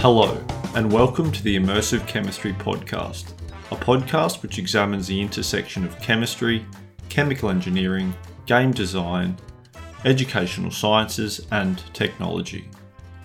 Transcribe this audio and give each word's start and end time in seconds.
Hello, 0.00 0.40
and 0.76 0.92
welcome 0.92 1.32
to 1.32 1.42
the 1.42 1.56
Immersive 1.56 2.06
Chemistry 2.06 2.52
Podcast, 2.52 3.32
a 3.72 3.74
podcast 3.74 4.42
which 4.42 4.60
examines 4.60 5.08
the 5.08 5.20
intersection 5.20 5.84
of 5.84 5.98
chemistry, 5.98 6.64
chemical 7.08 7.50
engineering, 7.50 8.14
game 8.46 8.70
design, 8.70 9.36
educational 10.04 10.70
sciences, 10.70 11.44
and 11.50 11.82
technology. 11.94 12.70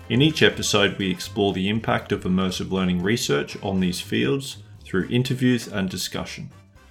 In 0.08 0.20
each 0.20 0.42
episode, 0.42 0.98
we 0.98 1.08
explore 1.08 1.52
the 1.52 1.68
impact 1.68 2.10
of 2.10 2.24
immersive 2.24 2.72
learning 2.72 3.04
research 3.04 3.56
on 3.62 3.78
these 3.78 4.00
fields 4.00 4.64
through 4.84 5.06
interviews 5.10 5.68
and 5.68 5.88
discussion. 5.88 6.50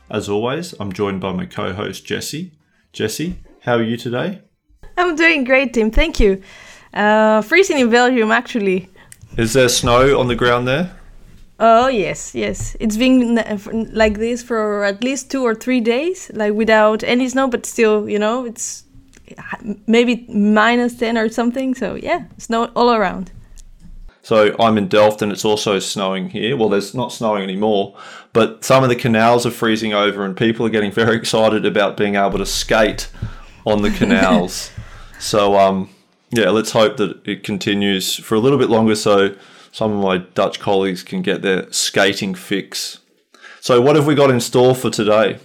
As 0.10 0.30
always, 0.30 0.72
I'm 0.80 0.94
joined 0.94 1.20
by 1.20 1.34
my 1.34 1.46
co 1.46 1.74
host 1.74 2.06
Jesse. 2.06 2.54
Jesse, 2.94 3.44
how 3.60 3.76
are 3.76 3.84
you 3.84 3.98
today? 3.98 4.44
I'm 4.96 5.18
doing 5.18 5.44
great, 5.44 5.74
Tim. 5.74 5.92
Thank 5.92 6.22
you. 6.22 6.42
Uh, 6.94 7.42
freezing 7.42 7.80
in 7.80 7.90
Belgium, 7.90 8.32
actually. 8.32 8.88
Is 9.38 9.54
there 9.54 9.70
snow 9.70 10.20
on 10.20 10.28
the 10.28 10.36
ground 10.36 10.68
there? 10.68 10.96
Oh 11.60 11.88
yes, 11.88 12.36
yes. 12.36 12.76
It's 12.80 12.98
been 12.98 13.36
like 13.94 14.18
this 14.18 14.44
for 14.44 14.84
at 14.84 15.04
least 15.04 15.32
two 15.32 15.44
or 15.44 15.56
three 15.56 15.80
days, 15.80 16.30
like 16.34 16.54
without 16.54 17.04
any 17.04 17.28
snow, 17.30 17.48
but 17.48 17.66
still, 17.66 18.10
you 18.10 18.20
know, 18.20 18.46
it's 18.46 18.84
maybe 19.88 20.26
minus 20.30 20.96
ten 20.96 21.18
or 21.18 21.30
something. 21.30 21.74
So 21.74 21.96
yeah, 21.96 22.26
snow 22.38 22.66
all 22.76 22.94
around. 22.94 23.32
So 24.24 24.56
I'm 24.58 24.78
in 24.78 24.88
Delft 24.88 25.22
and 25.22 25.32
it's 25.32 25.44
also 25.44 25.80
snowing 25.80 26.30
here. 26.30 26.56
Well, 26.56 26.70
there's 26.70 26.94
not 26.94 27.12
snowing 27.12 27.44
anymore, 27.44 27.98
but 28.32 28.64
some 28.64 28.82
of 28.82 28.90
the 28.90 28.96
canals 28.96 29.46
are 29.46 29.52
freezing 29.52 29.94
over 29.94 30.24
and 30.24 30.36
people 30.36 30.66
are 30.66 30.70
getting 30.70 30.92
very 31.04 31.18
excited 31.18 31.66
about 31.66 31.98
being 31.98 32.16
able 32.16 32.38
to 32.38 32.46
skate 32.46 33.10
on 33.66 33.82
the 33.82 33.92
canals. 33.92 34.72
so 35.20 35.58
um, 35.58 35.90
yeah, 36.34 36.50
let's 36.50 36.72
hope 36.72 36.98
that 36.98 37.26
it 37.28 37.44
continues 37.44 38.16
for 38.16 38.36
a 38.36 38.40
little 38.40 38.58
bit 38.58 38.70
longer 38.70 38.96
so 38.96 39.36
some 39.72 39.92
of 39.92 40.04
my 40.04 40.18
Dutch 40.18 40.60
colleagues 40.60 41.04
can 41.04 41.22
get 41.22 41.42
their 41.42 41.72
skating 41.72 42.36
fix. 42.36 43.00
So, 43.60 43.82
what 43.82 43.96
have 43.96 44.06
we 44.06 44.16
got 44.16 44.30
in 44.30 44.40
store 44.40 44.76
for 44.76 44.90
today? 44.90 45.40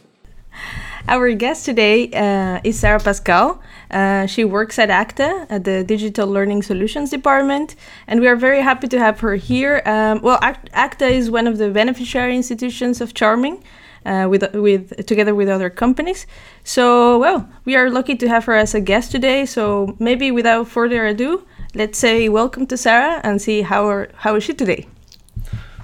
Our 1.06 1.32
guest 1.32 1.64
today 1.64 2.10
uh, 2.10 2.60
is 2.64 2.78
Sarah 2.78 3.00
Pascal. 3.00 3.62
Uh, 3.90 4.26
she 4.26 4.44
works 4.44 4.78
at 4.78 4.90
ACTA, 4.90 5.46
at 5.48 5.64
the 5.64 5.82
Digital 5.82 6.28
Learning 6.28 6.62
Solutions 6.62 7.10
Department, 7.10 7.76
and 8.06 8.20
we 8.20 8.28
are 8.28 8.36
very 8.36 8.60
happy 8.60 8.88
to 8.88 8.98
have 8.98 9.20
her 9.20 9.36
here. 9.36 9.80
Um, 9.86 10.20
well, 10.20 10.38
ACTA 10.42 11.06
is 11.06 11.30
one 11.30 11.46
of 11.46 11.56
the 11.56 11.70
beneficiary 11.70 12.36
institutions 12.36 13.00
of 13.00 13.14
Charming, 13.14 13.64
uh, 14.04 14.26
with 14.28 14.54
with 14.54 15.06
together 15.06 15.34
with 15.34 15.48
other 15.48 15.70
companies. 15.70 16.26
So 16.64 17.18
well, 17.18 17.48
we 17.64 17.76
are 17.76 17.90
lucky 17.90 18.16
to 18.16 18.28
have 18.28 18.44
her 18.44 18.54
as 18.54 18.74
a 18.74 18.80
guest 18.80 19.12
today. 19.12 19.46
So 19.46 19.96
maybe 19.98 20.30
without 20.30 20.68
further 20.68 21.06
ado, 21.06 21.46
let's 21.74 21.98
say 21.98 22.28
welcome 22.28 22.66
to 22.66 22.76
Sarah 22.76 23.20
and 23.24 23.40
see 23.40 23.62
how 23.62 23.86
are, 23.88 24.10
how 24.14 24.36
is 24.36 24.44
she 24.44 24.54
today. 24.54 24.86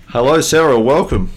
Hello, 0.08 0.40
Sarah. 0.40 0.78
Welcome. 0.78 1.30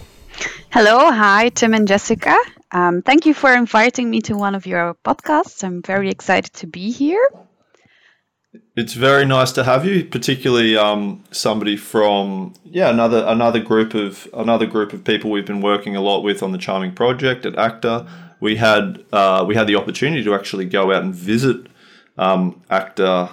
Hello, 0.70 1.10
hi, 1.10 1.48
Tim 1.48 1.74
and 1.74 1.88
Jessica. 1.88 2.36
Um, 2.70 3.02
thank 3.02 3.24
you 3.24 3.34
for 3.34 3.52
inviting 3.52 4.10
me 4.10 4.20
to 4.22 4.36
one 4.36 4.54
of 4.54 4.66
your 4.66 4.94
podcasts. 5.04 5.64
I'm 5.64 5.82
very 5.82 6.10
excited 6.10 6.52
to 6.54 6.66
be 6.66 6.90
here. 6.90 7.26
It's 8.76 8.94
very 8.94 9.24
nice 9.24 9.50
to 9.52 9.64
have 9.64 9.84
you, 9.84 10.04
particularly 10.04 10.76
um, 10.76 11.24
somebody 11.32 11.76
from 11.76 12.54
yeah 12.64 12.90
another 12.90 13.24
another 13.26 13.58
group 13.58 13.94
of 13.94 14.28
another 14.32 14.66
group 14.66 14.92
of 14.92 15.02
people 15.02 15.30
we've 15.30 15.46
been 15.46 15.60
working 15.60 15.96
a 15.96 16.00
lot 16.00 16.22
with 16.22 16.42
on 16.42 16.52
the 16.52 16.58
Charming 16.58 16.92
project 16.92 17.44
at 17.44 17.58
ACTA. 17.58 18.06
We 18.40 18.56
had 18.56 19.04
uh, 19.12 19.44
we 19.48 19.56
had 19.56 19.66
the 19.66 19.74
opportunity 19.74 20.22
to 20.22 20.34
actually 20.34 20.64
go 20.66 20.92
out 20.92 21.02
and 21.02 21.14
visit 21.14 21.66
um, 22.16 22.62
ACTA, 22.70 23.30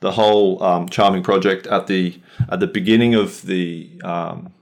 the 0.00 0.12
whole 0.12 0.62
um, 0.62 0.88
Charming 0.88 1.24
project 1.24 1.66
at 1.66 1.86
the 1.88 2.20
at 2.48 2.60
the 2.60 2.66
beginning 2.66 3.14
of 3.14 3.42
the 3.42 3.90
um, 4.04 4.52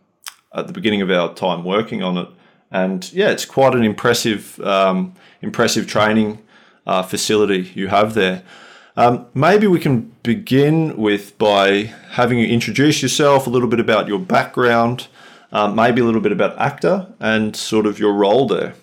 at 0.55 0.67
the 0.67 0.73
beginning 0.73 1.03
of 1.03 1.11
our 1.11 1.35
time 1.35 1.65
working 1.65 2.03
on 2.03 2.17
it, 2.17 2.29
and 2.71 3.13
yeah, 3.13 3.31
it's 3.31 3.45
quite 3.45 3.75
an 3.75 3.85
impressive 3.85 4.59
um, 4.61 5.15
impressive 5.43 5.87
training 5.87 6.43
uh, 6.87 7.03
facility 7.03 7.71
you 7.75 7.89
have 7.89 8.15
there. 8.15 8.43
Um, 8.97 9.27
maybe 9.35 9.67
we 9.67 9.81
can 9.81 10.15
begin 10.23 10.97
with 10.99 11.39
by 11.39 11.93
having 12.11 12.39
you 12.39 12.47
introduce 12.47 13.01
yourself, 13.01 13.47
a 13.47 13.51
little 13.51 13.69
bit 13.69 13.81
about 13.81 14.07
your 14.07 14.19
background, 14.19 15.09
um, 15.51 15.75
maybe 15.75 16.03
a 16.03 16.05
little 16.05 16.21
bit 16.21 16.33
about 16.33 16.59
ACTA 16.59 17.15
and 17.19 17.57
sort 17.57 17.87
of 17.87 17.99
your 17.99 18.13
role 18.13 18.47
there. 18.47 18.75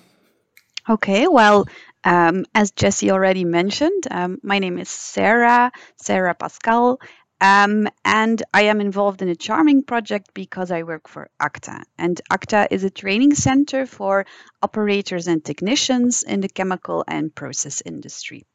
Okay, 0.89 1.27
well, 1.27 1.65
um, 2.03 2.45
as 2.55 2.71
Jesse 2.71 3.11
already 3.11 3.45
mentioned, 3.45 4.07
um, 4.09 4.39
my 4.41 4.57
name 4.57 4.79
is 4.79 4.89
Sarah, 4.89 5.71
Sarah 5.97 6.33
Pascal, 6.33 6.99
um, 7.41 7.87
and 8.03 8.41
I 8.53 8.63
am 8.63 8.81
involved 8.81 9.21
in 9.21 9.29
a 9.29 9.35
charming 9.35 9.83
project 9.83 10.33
because 10.33 10.71
I 10.71 10.83
work 10.83 11.07
for 11.07 11.29
ACTA. 11.39 11.83
And 11.97 12.19
ACTA 12.31 12.67
is 12.71 12.83
a 12.83 12.89
training 12.89 13.35
center 13.35 13.85
for 13.85 14.25
operators 14.61 15.27
and 15.27 15.45
technicians 15.45 16.23
in 16.23 16.41
the 16.41 16.49
chemical 16.49 17.05
and 17.07 17.33
process 17.33 17.81
industry. 17.85 18.45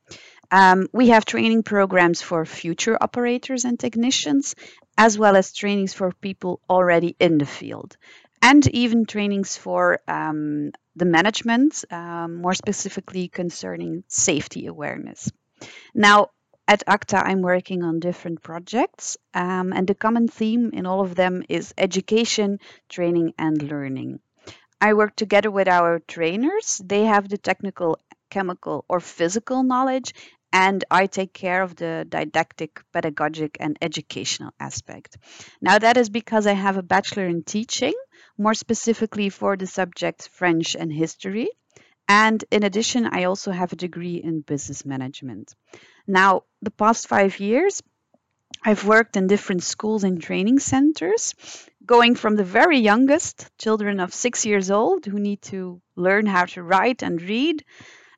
Um, 0.55 0.87
we 0.93 1.09
have 1.09 1.25
training 1.25 1.65
programs 1.65 2.23
for 2.23 2.47
future 2.47 2.97
operators 3.01 3.65
and 3.65 3.77
technicians, 3.77 4.55
as 4.97 5.19
well 5.19 5.35
as 5.35 5.53
trainings 5.53 5.93
for 5.93 6.13
people 6.13 6.61
already 6.71 7.17
in 7.19 7.39
the 7.39 7.45
field, 7.45 7.97
and 8.41 8.65
even 8.69 9.05
trainings 9.05 9.57
for 9.57 9.99
um, 10.07 10.71
the 10.95 11.07
management, 11.07 11.85
um, 11.91 12.37
more 12.37 12.55
specifically 12.55 13.27
concerning 13.27 14.05
safety 14.07 14.67
awareness. 14.67 15.29
Now, 15.93 16.29
at 16.69 16.85
ACTA, 16.87 17.17
I'm 17.17 17.43
working 17.43 17.83
on 17.83 17.99
different 17.99 18.41
projects, 18.41 19.17
um, 19.35 19.73
and 19.73 19.89
the 19.89 19.97
common 19.97 20.29
theme 20.29 20.71
in 20.73 20.87
all 20.87 21.01
of 21.01 21.17
them 21.17 21.43
is 21.49 21.75
education, 21.77 22.61
training, 22.89 23.35
and 23.39 23.61
learning. 23.61 24.21
I 24.81 24.95
work 24.95 25.17
together 25.17 25.51
with 25.51 25.67
our 25.67 25.99
trainers. 25.99 26.81
They 26.85 27.07
have 27.07 27.29
the 27.29 27.39
technical 27.39 27.99
chemical 28.31 28.85
or 28.89 29.01
physical 29.01 29.63
knowledge 29.63 30.13
and 30.55 30.85
I 30.89 31.07
take 31.07 31.33
care 31.33 31.63
of 31.63 31.75
the 31.75 32.07
didactic, 32.09 32.81
pedagogic, 32.93 33.57
and 33.59 33.77
educational 33.83 34.53
aspect. 34.61 35.19
Now, 35.61 35.81
that 35.81 35.97
is 35.97 36.09
because 36.09 36.47
I 36.47 36.53
have 36.53 36.77
a 36.77 36.83
bachelor 36.83 37.27
in 37.27 37.43
teaching, 37.43 37.95
more 38.39 38.55
specifically 38.55 39.31
for 39.31 39.57
the 39.57 39.67
subjects 39.67 40.29
French 40.29 40.77
and 40.77 40.93
history. 40.93 41.49
And 42.09 42.45
in 42.53 42.63
addition, 42.63 43.05
I 43.07 43.25
also 43.25 43.51
have 43.51 43.73
a 43.73 43.83
degree 43.87 44.15
in 44.23 44.43
business 44.43 44.87
management. 44.87 45.53
Now, 46.07 46.43
the 46.63 46.71
past 46.71 47.09
five 47.09 47.41
years, 47.41 47.83
I've 48.65 48.87
worked 48.87 49.17
in 49.17 49.27
different 49.27 49.65
schools 49.65 50.05
and 50.05 50.23
training 50.23 50.61
centers, 50.61 51.35
going 51.85 52.15
from 52.15 52.37
the 52.37 52.45
very 52.45 52.79
youngest, 52.79 53.51
children 53.59 53.99
of 53.99 54.15
six 54.15 54.47
years 54.47 54.71
old 54.71 55.05
who 55.05 55.19
need 55.19 55.43
to 55.43 55.83
learn 55.97 56.27
how 56.27 56.45
to 56.45 56.63
write 56.63 57.03
and 57.03 57.21
read, 57.21 57.65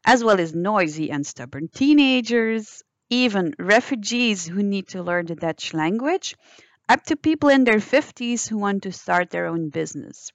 as 0.06 0.22
well 0.22 0.40
as 0.40 0.54
noisy 0.54 1.10
and 1.10 1.26
stubborn 1.26 1.68
teenagers, 1.68 2.82
even 3.10 3.54
refugees 3.58 4.46
who 4.46 4.62
need 4.62 4.88
to 4.88 5.02
learn 5.02 5.26
the 5.26 5.34
Dutch 5.34 5.74
language, 5.74 6.36
up 6.88 7.04
to 7.06 7.16
people 7.16 7.48
in 7.48 7.64
their 7.64 7.78
50s 7.78 8.48
who 8.48 8.56
want 8.56 8.84
to 8.84 8.92
start 8.92 9.30
their 9.30 9.46
own 9.46 9.68
business. 9.68 10.30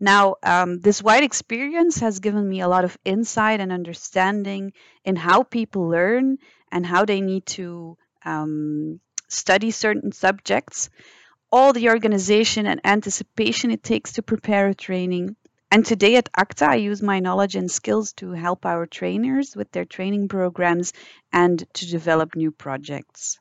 Now, 0.00 0.36
um, 0.42 0.78
this 0.78 1.02
wide 1.02 1.24
experience 1.24 1.98
has 1.98 2.20
given 2.20 2.48
me 2.48 2.60
a 2.60 2.68
lot 2.68 2.84
of 2.84 2.96
insight 3.04 3.60
and 3.60 3.72
understanding 3.72 4.72
in 5.04 5.16
how 5.16 5.42
people 5.42 5.88
learn 5.88 6.38
and 6.70 6.86
how 6.86 7.04
they 7.04 7.20
need 7.20 7.46
to 7.46 7.98
um, 8.24 9.00
study 9.28 9.70
certain 9.70 10.12
subjects, 10.12 10.88
all 11.50 11.72
the 11.72 11.88
organization 11.90 12.66
and 12.66 12.80
anticipation 12.84 13.70
it 13.70 13.82
takes 13.82 14.12
to 14.14 14.22
prepare 14.22 14.68
a 14.68 14.74
training, 14.74 15.36
and 15.70 15.84
today 15.84 16.16
at 16.16 16.28
ACTA, 16.36 16.64
I 16.64 16.74
use 16.76 17.02
my 17.02 17.20
knowledge 17.20 17.56
and 17.56 17.70
skills 17.70 18.12
to 18.14 18.30
help 18.32 18.64
our 18.64 18.86
trainers 18.86 19.56
with 19.56 19.70
their 19.72 19.84
training 19.84 20.28
programs 20.28 20.92
and 21.32 21.64
to 21.74 21.86
develop 21.86 22.36
new 22.36 22.50
projects. 22.50 23.38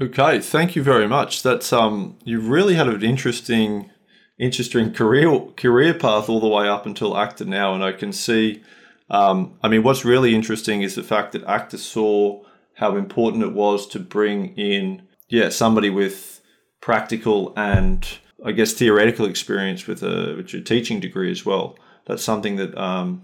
Okay, 0.00 0.40
thank 0.40 0.74
you 0.74 0.82
very 0.82 1.06
much. 1.06 1.42
That's 1.42 1.72
um, 1.72 2.18
you 2.24 2.40
really 2.40 2.74
had 2.74 2.88
an 2.88 3.02
interesting, 3.02 3.90
interesting 4.38 4.92
career 4.92 5.40
career 5.56 5.94
path 5.94 6.28
all 6.28 6.40
the 6.40 6.48
way 6.48 6.68
up 6.68 6.84
until 6.84 7.16
ACTA 7.16 7.44
now, 7.44 7.74
and 7.74 7.84
I 7.84 7.92
can 7.92 8.12
see. 8.12 8.62
Um, 9.08 9.58
I 9.62 9.68
mean, 9.68 9.82
what's 9.82 10.04
really 10.04 10.34
interesting 10.34 10.82
is 10.82 10.94
the 10.94 11.02
fact 11.02 11.32
that 11.32 11.44
ACTA 11.44 11.78
saw 11.78 12.42
how 12.74 12.96
important 12.96 13.44
it 13.44 13.52
was 13.52 13.86
to 13.88 14.00
bring 14.00 14.56
in, 14.56 15.02
yeah, 15.28 15.48
somebody 15.50 15.90
with 15.90 16.40
practical 16.80 17.54
and 17.56 18.18
I 18.44 18.52
guess 18.52 18.72
theoretical 18.72 19.26
experience 19.26 19.86
with 19.86 20.02
a, 20.02 20.34
with 20.36 20.64
teaching 20.64 21.00
degree 21.00 21.30
as 21.30 21.44
well. 21.44 21.76
That's 22.06 22.22
something 22.22 22.56
that 22.56 22.76
um, 22.76 23.22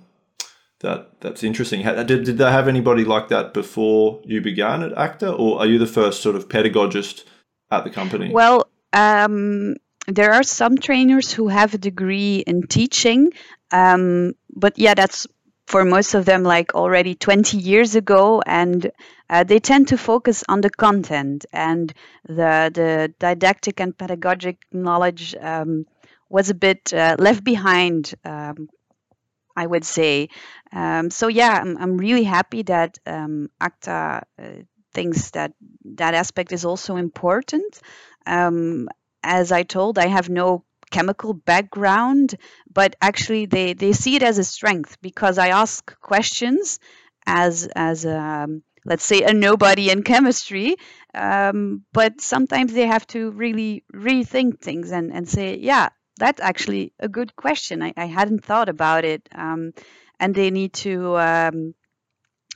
that 0.80 1.20
that's 1.20 1.42
interesting. 1.42 1.82
Did, 1.82 2.06
did 2.24 2.38
they 2.38 2.50
have 2.50 2.68
anybody 2.68 3.04
like 3.04 3.28
that 3.28 3.52
before 3.54 4.20
you 4.24 4.40
began 4.40 4.82
at 4.82 4.96
ACTA, 4.96 5.30
or 5.32 5.58
are 5.58 5.66
you 5.66 5.78
the 5.78 5.86
first 5.86 6.22
sort 6.22 6.36
of 6.36 6.48
pedagogist 6.48 7.24
at 7.70 7.84
the 7.84 7.90
company? 7.90 8.30
Well, 8.32 8.68
um, 8.92 9.76
there 10.06 10.32
are 10.32 10.42
some 10.42 10.78
trainers 10.78 11.32
who 11.32 11.48
have 11.48 11.74
a 11.74 11.78
degree 11.78 12.42
in 12.46 12.66
teaching, 12.66 13.32
um, 13.70 14.32
but 14.54 14.78
yeah, 14.78 14.94
that's 14.94 15.26
for 15.70 15.84
most 15.84 16.14
of 16.14 16.24
them 16.24 16.42
like 16.42 16.74
already 16.74 17.14
20 17.14 17.58
years 17.58 17.94
ago 17.94 18.42
and 18.44 18.90
uh, 19.30 19.44
they 19.44 19.58
tend 19.60 19.88
to 19.88 19.96
focus 19.96 20.42
on 20.48 20.60
the 20.60 20.70
content 20.70 21.46
and 21.52 21.92
the 22.26 22.70
the 22.74 23.14
didactic 23.18 23.80
and 23.80 23.96
pedagogic 23.96 24.58
knowledge 24.72 25.34
um, 25.40 25.86
was 26.28 26.50
a 26.50 26.54
bit 26.66 26.92
uh, 26.92 27.16
left 27.18 27.44
behind 27.44 28.14
um, 28.24 28.68
I 29.56 29.66
would 29.66 29.84
say. 29.84 30.28
Um, 30.72 31.10
so 31.10 31.28
yeah, 31.28 31.58
I'm, 31.60 31.76
I'm 31.78 31.96
really 31.96 32.24
happy 32.24 32.62
that 32.64 32.98
um, 33.06 33.50
ACTA 33.60 34.22
uh, 34.38 34.44
thinks 34.92 35.30
that 35.32 35.52
that 35.96 36.14
aspect 36.14 36.52
is 36.52 36.64
also 36.64 36.96
important. 36.96 37.80
Um, 38.26 38.88
as 39.22 39.52
I 39.52 39.62
told, 39.64 39.98
I 39.98 40.06
have 40.06 40.28
no 40.28 40.64
chemical 40.90 41.32
background, 41.34 42.34
but 42.72 42.96
actually 43.00 43.46
they, 43.46 43.72
they 43.74 43.92
see 43.92 44.16
it 44.16 44.22
as 44.22 44.38
a 44.38 44.44
strength 44.44 44.96
because 45.02 45.38
I 45.38 45.48
ask 45.48 45.98
questions 46.00 46.78
as 47.26 47.68
as 47.76 48.06
um, 48.06 48.62
let's 48.84 49.04
say 49.04 49.22
a 49.22 49.32
nobody 49.32 49.90
in 49.90 50.02
chemistry, 50.02 50.76
um, 51.14 51.84
but 51.92 52.20
sometimes 52.20 52.72
they 52.72 52.86
have 52.86 53.06
to 53.08 53.30
really 53.32 53.84
rethink 53.94 54.60
things 54.60 54.90
and, 54.90 55.12
and 55.12 55.28
say, 55.28 55.56
yeah, 55.58 55.90
that's 56.18 56.40
actually 56.40 56.92
a 56.98 57.08
good 57.08 57.36
question. 57.36 57.82
I, 57.82 57.92
I 57.96 58.06
hadn't 58.06 58.44
thought 58.44 58.68
about 58.68 59.04
it. 59.04 59.28
Um, 59.34 59.72
and 60.18 60.34
they 60.34 60.50
need 60.50 60.72
to 60.74 61.16
um, 61.18 61.74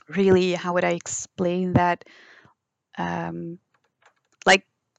really, 0.09 0.53
how 0.53 0.73
would 0.73 0.83
I 0.83 0.91
explain 0.91 1.73
that? 1.73 2.05
Um, 2.97 3.59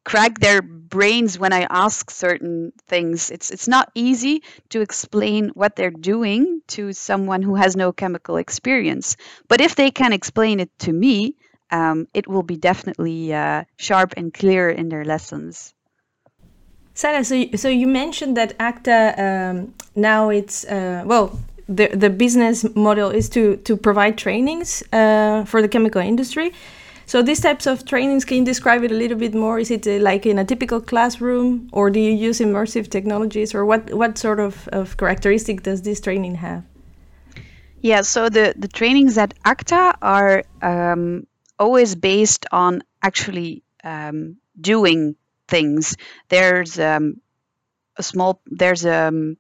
crack 0.07 0.39
their 0.39 0.63
brains 0.63 1.37
when 1.37 1.53
I 1.53 1.67
ask 1.69 2.11
certain 2.11 2.73
things. 2.87 3.31
It's 3.31 3.51
it's 3.51 3.69
not 3.69 3.91
easy 3.95 4.43
to 4.71 4.81
explain 4.81 5.51
what 5.51 5.75
they're 5.75 5.91
doing 6.15 6.63
to 6.69 6.93
someone 6.93 7.43
who 7.43 7.57
has 7.57 7.77
no 7.77 7.93
chemical 7.93 8.37
experience. 8.37 9.17
But 9.49 9.61
if 9.61 9.75
they 9.75 9.91
can 9.91 10.13
explain 10.13 10.61
it 10.61 10.71
to 10.79 10.93
me, 10.93 11.35
um, 11.73 12.07
it 12.15 12.29
will 12.29 12.45
be 12.45 12.57
definitely 12.57 13.35
uh, 13.35 13.65
sharp 13.77 14.15
and 14.17 14.33
clear 14.33 14.71
in 14.71 14.89
their 14.89 15.05
lessons. 15.05 15.75
Sarah, 16.95 17.25
so 17.25 17.45
so 17.57 17.69
you 17.69 17.89
mentioned 17.89 18.37
that 18.37 18.55
ACTA 18.59 19.01
um, 19.19 19.75
now 19.97 20.31
it's 20.31 20.65
uh, 20.65 21.03
well 21.05 21.39
the 21.69 21.89
the 21.89 22.11
business 22.11 22.65
model 22.77 23.11
is 23.11 23.29
to 23.31 23.57
to 23.65 23.77
provide 23.77 24.17
trainings 24.17 24.85
uh, 24.93 25.45
for 25.45 25.61
the 25.61 25.69
chemical 25.69 26.01
industry. 26.01 26.53
So 27.07 27.23
these 27.23 27.41
types 27.41 27.67
of 27.67 27.85
trainings, 27.85 28.25
can 28.25 28.39
you 28.39 28.45
describe 28.45 28.83
it 28.83 28.91
a 28.91 28.95
little 28.95 29.17
bit 29.17 29.33
more? 29.33 29.61
Is 29.61 29.71
it 29.71 29.87
uh, 29.87 29.99
like 30.03 30.27
in 30.27 30.39
a 30.39 30.45
typical 30.45 30.81
classroom, 30.81 31.69
or 31.73 31.89
do 31.89 32.01
you 32.01 32.11
use 32.11 32.41
immersive 32.41 32.91
technologies, 32.91 33.55
or 33.55 33.65
what 33.65 33.95
what 33.95 34.19
sort 34.19 34.41
of, 34.41 34.69
of 34.73 34.97
characteristic 34.97 35.63
does 35.63 35.83
this 35.83 36.01
training 36.01 36.35
have? 36.35 36.65
Yeah, 37.81 38.03
so 38.03 38.29
the 38.29 38.55
the 38.59 38.67
trainings 38.67 39.17
at 39.19 39.35
ACTA 39.45 39.95
are 40.03 40.43
um, 40.61 41.29
always 41.59 41.95
based 41.95 42.47
on 42.51 42.83
actually 43.03 43.63
um, 43.85 44.39
doing 44.61 45.15
things. 45.47 45.97
There's 46.29 46.77
um, 46.81 47.21
a 47.97 48.03
small 48.03 48.41
there's 48.47 48.85
a 48.85 49.09
um, 49.09 49.37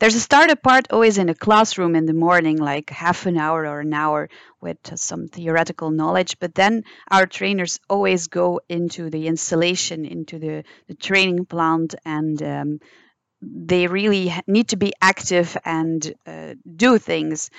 there's 0.00 0.14
a 0.14 0.20
startup 0.20 0.62
part 0.62 0.90
always 0.90 1.18
in 1.18 1.28
a 1.28 1.34
classroom 1.34 1.94
in 1.94 2.06
the 2.06 2.14
morning, 2.14 2.56
like 2.56 2.88
half 2.88 3.26
an 3.26 3.36
hour 3.36 3.66
or 3.66 3.80
an 3.80 3.92
hour 3.92 4.30
with 4.60 4.78
some 4.98 5.28
theoretical 5.28 5.90
knowledge. 5.90 6.38
But 6.40 6.54
then 6.54 6.84
our 7.10 7.26
trainers 7.26 7.78
always 7.88 8.28
go 8.28 8.60
into 8.68 9.10
the 9.10 9.26
installation, 9.26 10.06
into 10.06 10.38
the, 10.38 10.64
the 10.88 10.94
training 10.94 11.44
plant, 11.44 11.94
and 12.06 12.42
um, 12.42 12.80
they 13.42 13.86
really 13.86 14.34
need 14.46 14.68
to 14.68 14.76
be 14.76 14.94
active 15.02 15.54
and 15.66 16.14
uh, 16.26 16.54
do 16.64 16.96
things. 16.96 17.50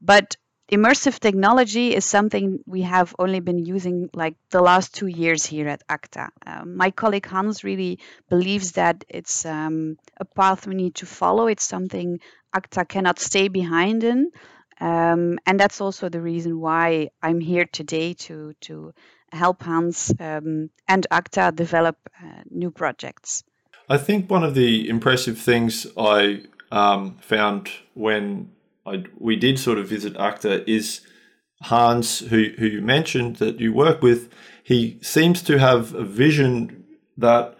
But 0.00 0.36
immersive 0.70 1.18
technology 1.18 1.94
is 1.94 2.04
something 2.04 2.60
we 2.66 2.82
have 2.82 3.14
only 3.18 3.40
been 3.40 3.64
using 3.64 4.08
like 4.14 4.36
the 4.50 4.62
last 4.62 4.94
two 4.94 5.08
years 5.08 5.44
here 5.44 5.68
at 5.68 5.82
ACTA. 5.88 6.28
Um, 6.46 6.76
my 6.76 6.90
colleague 6.90 7.26
Hans 7.26 7.64
really 7.64 7.98
believes 8.28 8.72
that 8.72 9.04
it's 9.08 9.44
um, 9.44 9.96
a 10.18 10.24
path 10.24 10.66
we 10.66 10.74
need 10.74 10.94
to 10.96 11.06
follow. 11.06 11.48
It's 11.48 11.64
something 11.64 12.20
ACTA 12.54 12.84
cannot 12.84 13.18
stay 13.18 13.48
behind 13.48 14.04
in. 14.04 14.30
Um, 14.80 15.38
and 15.44 15.60
that's 15.60 15.80
also 15.80 16.08
the 16.08 16.20
reason 16.20 16.58
why 16.58 17.10
I'm 17.22 17.40
here 17.40 17.66
today 17.66 18.14
to, 18.14 18.54
to 18.62 18.94
help 19.32 19.62
Hans 19.62 20.12
um, 20.18 20.70
and 20.88 21.06
ACTA 21.10 21.52
develop 21.54 21.96
uh, 22.22 22.42
new 22.48 22.70
projects. 22.70 23.44
I 23.88 23.98
think 23.98 24.30
one 24.30 24.44
of 24.44 24.54
the 24.54 24.88
impressive 24.88 25.38
things 25.38 25.86
I 25.96 26.42
um, 26.70 27.18
found 27.20 27.70
when 27.94 28.52
I, 28.86 29.04
we 29.18 29.36
did 29.36 29.58
sort 29.58 29.78
of 29.78 29.88
visit 29.88 30.16
ACTA 30.16 30.68
is 30.70 31.00
Hans, 31.62 32.20
who, 32.20 32.50
who 32.58 32.66
you 32.66 32.80
mentioned 32.80 33.36
that 33.36 33.60
you 33.60 33.72
work 33.72 34.02
with. 34.02 34.30
He 34.62 34.98
seems 35.02 35.42
to 35.42 35.58
have 35.58 35.94
a 35.94 36.04
vision 36.04 36.84
that 37.16 37.58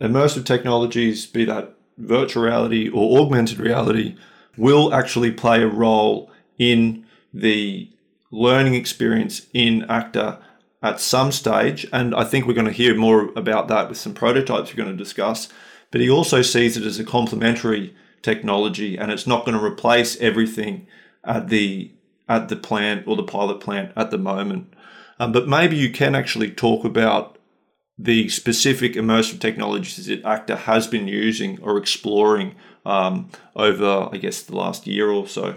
immersive 0.00 0.44
technologies, 0.44 1.26
be 1.26 1.44
that 1.46 1.74
virtual 1.96 2.42
reality 2.42 2.88
or 2.88 3.20
augmented 3.20 3.58
reality, 3.58 4.16
will 4.56 4.92
actually 4.92 5.30
play 5.30 5.62
a 5.62 5.68
role 5.68 6.30
in 6.58 7.06
the 7.32 7.90
learning 8.30 8.74
experience 8.74 9.46
in 9.54 9.84
ACTA 9.88 10.38
at 10.82 11.00
some 11.00 11.32
stage. 11.32 11.86
And 11.92 12.14
I 12.14 12.24
think 12.24 12.46
we're 12.46 12.54
going 12.54 12.66
to 12.66 12.72
hear 12.72 12.94
more 12.94 13.30
about 13.36 13.68
that 13.68 13.88
with 13.88 13.98
some 13.98 14.14
prototypes 14.14 14.70
we're 14.70 14.84
going 14.84 14.96
to 14.96 15.04
discuss. 15.04 15.48
But 15.90 16.00
he 16.00 16.10
also 16.10 16.42
sees 16.42 16.76
it 16.76 16.84
as 16.84 16.98
a 16.98 17.04
complementary 17.04 17.94
technology 18.22 18.96
and 18.96 19.10
it's 19.10 19.26
not 19.26 19.44
going 19.44 19.58
to 19.58 19.64
replace 19.64 20.16
everything 20.20 20.86
at 21.24 21.48
the 21.48 21.92
at 22.28 22.48
the 22.48 22.56
plant 22.56 23.06
or 23.06 23.16
the 23.16 23.22
pilot 23.22 23.60
plant 23.60 23.92
at 23.96 24.10
the 24.10 24.18
moment. 24.18 24.74
Um, 25.18 25.32
but 25.32 25.48
maybe 25.48 25.76
you 25.76 25.90
can 25.90 26.14
actually 26.14 26.50
talk 26.50 26.84
about 26.84 27.38
the 27.98 28.28
specific 28.28 28.94
immersive 28.94 29.40
technologies 29.40 30.06
that 30.06 30.24
ACTA 30.24 30.56
has 30.56 30.86
been 30.86 31.08
using 31.08 31.60
or 31.62 31.78
exploring 31.78 32.54
um, 32.84 33.30
over, 33.54 34.08
I 34.12 34.18
guess, 34.18 34.42
the 34.42 34.56
last 34.56 34.86
year 34.86 35.10
or 35.10 35.26
so. 35.26 35.56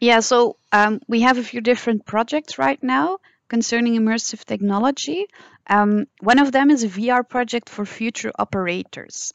Yeah, 0.00 0.20
so 0.20 0.56
um, 0.72 1.00
we 1.06 1.20
have 1.20 1.38
a 1.38 1.44
few 1.44 1.60
different 1.60 2.04
projects 2.04 2.58
right 2.58 2.82
now 2.82 3.18
concerning 3.48 3.94
immersive 3.94 4.44
technology. 4.44 5.26
Um, 5.68 6.06
one 6.20 6.40
of 6.40 6.50
them 6.50 6.70
is 6.70 6.82
a 6.82 6.88
VR 6.88 7.28
project 7.28 7.68
for 7.68 7.86
future 7.86 8.32
operators. 8.36 9.32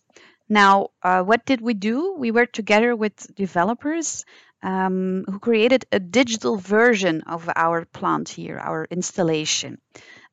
Now, 0.49 0.89
uh, 1.03 1.23
what 1.23 1.45
did 1.45 1.61
we 1.61 1.73
do? 1.73 2.15
We 2.17 2.31
worked 2.31 2.55
together 2.55 2.95
with 2.95 3.35
developers 3.35 4.25
um, 4.63 5.25
who 5.27 5.39
created 5.39 5.85
a 5.91 5.99
digital 5.99 6.57
version 6.57 7.21
of 7.21 7.49
our 7.55 7.85
plant 7.85 8.29
here, 8.29 8.57
our 8.57 8.85
installation. 8.89 9.79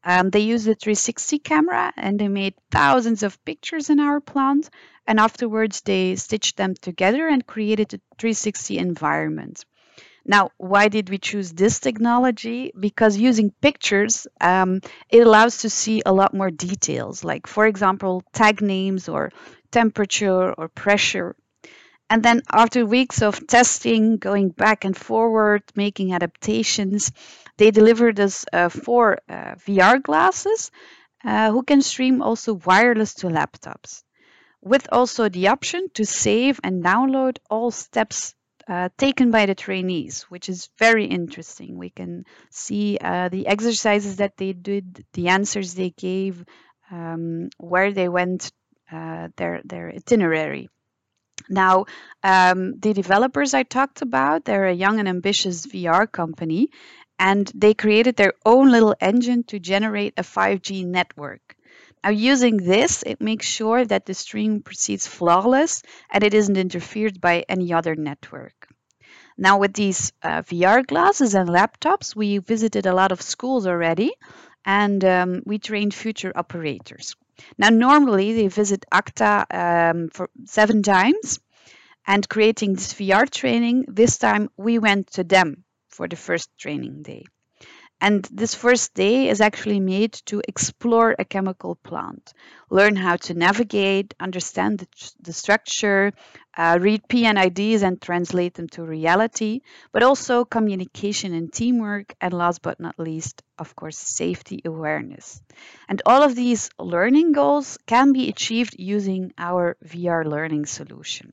Um, 0.04 0.30
they 0.30 0.40
used 0.40 0.68
a 0.68 0.74
360 0.74 1.38
camera 1.38 1.92
and 1.96 2.18
they 2.18 2.28
made 2.28 2.54
thousands 2.70 3.22
of 3.22 3.42
pictures 3.44 3.90
in 3.90 4.00
our 4.00 4.20
plant. 4.20 4.70
And 5.06 5.18
afterwards, 5.18 5.80
they 5.82 6.16
stitched 6.16 6.56
them 6.56 6.74
together 6.74 7.26
and 7.28 7.46
created 7.46 7.94
a 7.94 8.00
360 8.18 8.78
environment. 8.78 9.64
Now, 10.26 10.50
why 10.56 10.88
did 10.88 11.10
we 11.10 11.18
choose 11.18 11.52
this 11.52 11.80
technology? 11.80 12.72
Because 12.78 13.16
using 13.18 13.50
pictures, 13.50 14.26
um, 14.40 14.80
it 15.10 15.26
allows 15.26 15.58
to 15.58 15.70
see 15.70 16.02
a 16.04 16.12
lot 16.12 16.34
more 16.34 16.50
details, 16.50 17.24
like, 17.24 17.46
for 17.46 17.66
example, 17.66 18.22
tag 18.32 18.62
names 18.62 19.08
or 19.08 19.32
temperature 19.70 20.52
or 20.52 20.68
pressure. 20.68 21.36
And 22.08 22.22
then 22.22 22.42
after 22.50 22.86
weeks 22.86 23.22
of 23.22 23.46
testing, 23.46 24.16
going 24.18 24.50
back 24.50 24.84
and 24.84 24.96
forward, 24.96 25.62
making 25.74 26.14
adaptations, 26.14 27.12
they 27.56 27.70
delivered 27.70 28.18
us 28.20 28.44
uh, 28.52 28.68
four 28.68 29.18
uh, 29.28 29.56
VR 29.66 30.02
glasses 30.02 30.70
uh, 31.24 31.50
who 31.50 31.62
can 31.62 31.82
stream 31.82 32.22
also 32.22 32.54
wireless 32.54 33.14
to 33.14 33.28
laptops, 33.28 34.02
with 34.62 34.88
also 34.92 35.28
the 35.28 35.48
option 35.48 35.88
to 35.94 36.04
save 36.06 36.60
and 36.62 36.84
download 36.84 37.38
all 37.50 37.70
steps 37.70 38.34
uh, 38.68 38.88
taken 38.96 39.30
by 39.30 39.46
the 39.46 39.54
trainees, 39.54 40.22
which 40.24 40.48
is 40.48 40.70
very 40.78 41.04
interesting. 41.04 41.76
We 41.76 41.90
can 41.90 42.24
see 42.50 42.98
uh, 43.00 43.28
the 43.28 43.46
exercises 43.46 44.16
that 44.16 44.36
they 44.36 44.52
did, 44.52 45.04
the 45.12 45.28
answers 45.28 45.74
they 45.74 45.90
gave, 45.90 46.44
um, 46.90 47.50
where 47.58 47.92
they 47.92 48.08
went 48.08 48.52
uh, 48.90 49.28
their 49.36 49.60
their 49.64 49.90
itinerary. 49.90 50.68
Now, 51.48 51.86
um, 52.22 52.78
the 52.78 52.94
developers 52.94 53.54
I 53.54 53.64
talked 53.64 54.02
about, 54.02 54.44
they're 54.44 54.68
a 54.68 54.72
young 54.72 54.98
and 54.98 55.08
ambitious 55.08 55.66
VR 55.66 56.10
company, 56.10 56.70
and 57.18 57.50
they 57.54 57.74
created 57.74 58.16
their 58.16 58.34
own 58.46 58.70
little 58.70 58.94
engine 59.00 59.44
to 59.44 59.58
generate 59.58 60.14
a 60.16 60.22
5G 60.22 60.86
network. 60.86 61.43
Now, 62.04 62.10
using 62.10 62.58
this, 62.58 63.02
it 63.02 63.20
makes 63.20 63.46
sure 63.46 63.84
that 63.84 64.06
the 64.06 64.14
stream 64.14 64.62
proceeds 64.62 65.06
flawless 65.08 65.82
and 66.10 66.22
it 66.22 66.34
isn't 66.34 66.56
interfered 66.56 67.20
by 67.20 67.44
any 67.48 67.72
other 67.72 67.96
network. 67.96 68.68
Now, 69.38 69.58
with 69.58 69.74
these 69.74 70.12
uh, 70.22 70.42
VR 70.42 70.86
glasses 70.86 71.34
and 71.34 71.48
laptops, 71.48 72.14
we 72.16 72.38
visited 72.38 72.86
a 72.86 72.94
lot 72.94 73.12
of 73.12 73.22
schools 73.22 73.66
already 73.66 74.12
and 74.64 75.04
um, 75.04 75.42
we 75.46 75.58
trained 75.58 75.94
future 75.94 76.32
operators. 76.36 77.16
Now, 77.58 77.70
normally 77.70 78.34
they 78.34 78.48
visit 78.48 78.84
ACTA 78.92 79.46
um, 79.50 80.10
for 80.10 80.30
seven 80.46 80.82
times. 80.82 81.40
and 82.06 82.28
creating 82.28 82.74
this 82.74 82.94
VR 82.94 83.28
training, 83.30 83.86
this 83.88 84.18
time 84.18 84.50
we 84.56 84.78
went 84.78 85.12
to 85.12 85.24
them 85.24 85.64
for 85.88 86.08
the 86.08 86.16
first 86.16 86.50
training 86.58 87.02
day. 87.02 87.24
And 88.00 88.24
this 88.30 88.54
first 88.54 88.94
day 88.94 89.28
is 89.28 89.40
actually 89.40 89.80
made 89.80 90.12
to 90.26 90.42
explore 90.46 91.14
a 91.18 91.24
chemical 91.24 91.74
plant, 91.76 92.34
learn 92.68 92.96
how 92.96 93.16
to 93.16 93.34
navigate, 93.34 94.14
understand 94.20 94.80
the, 94.80 95.12
the 95.20 95.32
structure, 95.32 96.12
uh, 96.56 96.78
read 96.80 97.02
PNIDs 97.08 97.82
and 97.82 98.00
translate 98.00 98.54
them 98.54 98.68
to 98.68 98.84
reality, 98.84 99.60
but 99.92 100.02
also 100.02 100.44
communication 100.44 101.32
and 101.32 101.52
teamwork, 101.52 102.14
and 102.20 102.32
last 102.32 102.62
but 102.62 102.78
not 102.78 102.98
least, 102.98 103.42
of 103.58 103.74
course, 103.74 103.98
safety 103.98 104.60
awareness. 104.64 105.40
And 105.88 106.02
all 106.04 106.22
of 106.22 106.34
these 106.34 106.70
learning 106.78 107.32
goals 107.32 107.78
can 107.86 108.12
be 108.12 108.28
achieved 108.28 108.76
using 108.78 109.32
our 109.38 109.76
VR 109.84 110.24
learning 110.24 110.66
solution. 110.66 111.32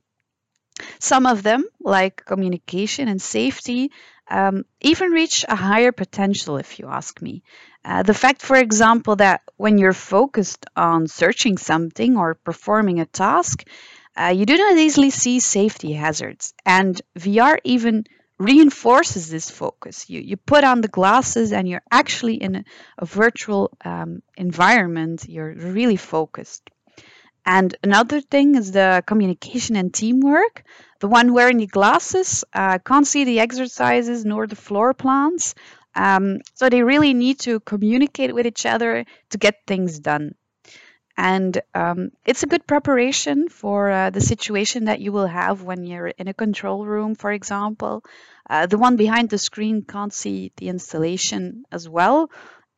Some 0.98 1.26
of 1.26 1.42
them, 1.42 1.64
like 1.80 2.24
communication 2.24 3.08
and 3.08 3.20
safety, 3.20 3.90
um, 4.28 4.64
even 4.80 5.10
reach 5.10 5.44
a 5.48 5.56
higher 5.56 5.92
potential, 5.92 6.56
if 6.56 6.78
you 6.78 6.86
ask 6.88 7.20
me. 7.20 7.42
Uh, 7.84 8.02
the 8.02 8.14
fact, 8.14 8.42
for 8.42 8.56
example, 8.56 9.16
that 9.16 9.42
when 9.56 9.78
you're 9.78 9.92
focused 9.92 10.66
on 10.76 11.08
searching 11.08 11.58
something 11.58 12.16
or 12.16 12.34
performing 12.34 13.00
a 13.00 13.06
task, 13.06 13.64
uh, 14.16 14.32
you 14.34 14.46
do 14.46 14.56
not 14.56 14.76
easily 14.76 15.10
see 15.10 15.40
safety 15.40 15.92
hazards. 15.92 16.54
And 16.64 17.00
VR 17.18 17.58
even 17.64 18.04
reinforces 18.38 19.30
this 19.30 19.50
focus. 19.50 20.08
You, 20.08 20.20
you 20.20 20.36
put 20.36 20.64
on 20.64 20.80
the 20.80 20.88
glasses 20.88 21.52
and 21.52 21.68
you're 21.68 21.82
actually 21.90 22.34
in 22.34 22.56
a, 22.56 22.64
a 22.98 23.06
virtual 23.06 23.70
um, 23.84 24.22
environment, 24.36 25.26
you're 25.28 25.54
really 25.54 25.96
focused. 25.96 26.70
And 27.44 27.74
another 27.82 28.20
thing 28.20 28.54
is 28.56 28.72
the 28.72 29.02
communication 29.06 29.76
and 29.76 29.92
teamwork. 29.92 30.64
The 31.00 31.08
one 31.08 31.32
wearing 31.32 31.58
the 31.58 31.66
glasses 31.66 32.44
uh, 32.52 32.78
can't 32.78 33.06
see 33.06 33.24
the 33.24 33.40
exercises 33.40 34.24
nor 34.24 34.46
the 34.46 34.56
floor 34.56 34.94
plans. 34.94 35.54
Um, 35.94 36.40
so 36.54 36.68
they 36.68 36.82
really 36.82 37.14
need 37.14 37.40
to 37.40 37.60
communicate 37.60 38.34
with 38.34 38.46
each 38.46 38.64
other 38.66 39.04
to 39.30 39.38
get 39.38 39.66
things 39.66 39.98
done. 39.98 40.34
And 41.16 41.60
um, 41.74 42.10
it's 42.24 42.42
a 42.42 42.46
good 42.46 42.66
preparation 42.66 43.48
for 43.48 43.90
uh, 43.90 44.10
the 44.10 44.20
situation 44.20 44.86
that 44.86 45.00
you 45.00 45.12
will 45.12 45.26
have 45.26 45.62
when 45.62 45.84
you're 45.84 46.08
in 46.08 46.28
a 46.28 46.34
control 46.34 46.86
room, 46.86 47.14
for 47.14 47.30
example. 47.32 48.02
Uh, 48.48 48.66
the 48.66 48.78
one 48.78 48.96
behind 48.96 49.28
the 49.30 49.38
screen 49.38 49.82
can't 49.82 50.12
see 50.12 50.52
the 50.56 50.68
installation 50.68 51.64
as 51.70 51.88
well. 51.88 52.30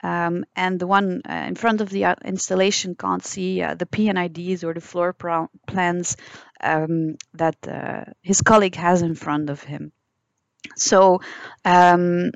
Um, 0.05 0.45
and 0.55 0.79
the 0.79 0.87
one 0.87 1.23
uh, 1.27 1.45
in 1.49 1.55
front 1.55 1.81
of 1.81 1.89
the 1.89 2.05
uh, 2.05 2.15
installation 2.23 2.95
can't 2.95 3.25
see 3.25 3.63
uh, 3.63 3.75
the 3.75 3.87
PNIDs 3.87 4.63
or 4.63 4.75
the 4.75 4.83
floor 4.83 5.15
plans 5.67 6.19
um, 6.61 7.17
that 7.33 7.57
uh, 7.67 8.05
his 8.21 8.43
colleague 8.43 8.75
has 8.75 9.01
in 9.01 9.15
front 9.15 9.49
of 9.49 9.63
him. 9.63 9.93
So 10.77 11.23
um, 11.65 12.33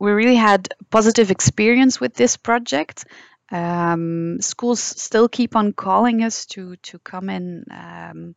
we 0.00 0.10
really 0.10 0.34
had 0.34 0.74
positive 0.90 1.30
experience 1.30 2.00
with 2.00 2.14
this 2.14 2.36
project. 2.36 3.04
Um, 3.52 4.40
schools 4.40 4.80
still 4.80 5.28
keep 5.28 5.54
on 5.54 5.74
calling 5.74 6.24
us 6.24 6.46
to 6.46 6.74
to 6.88 6.98
come 6.98 7.28
and 7.28 7.64
um, 7.70 8.34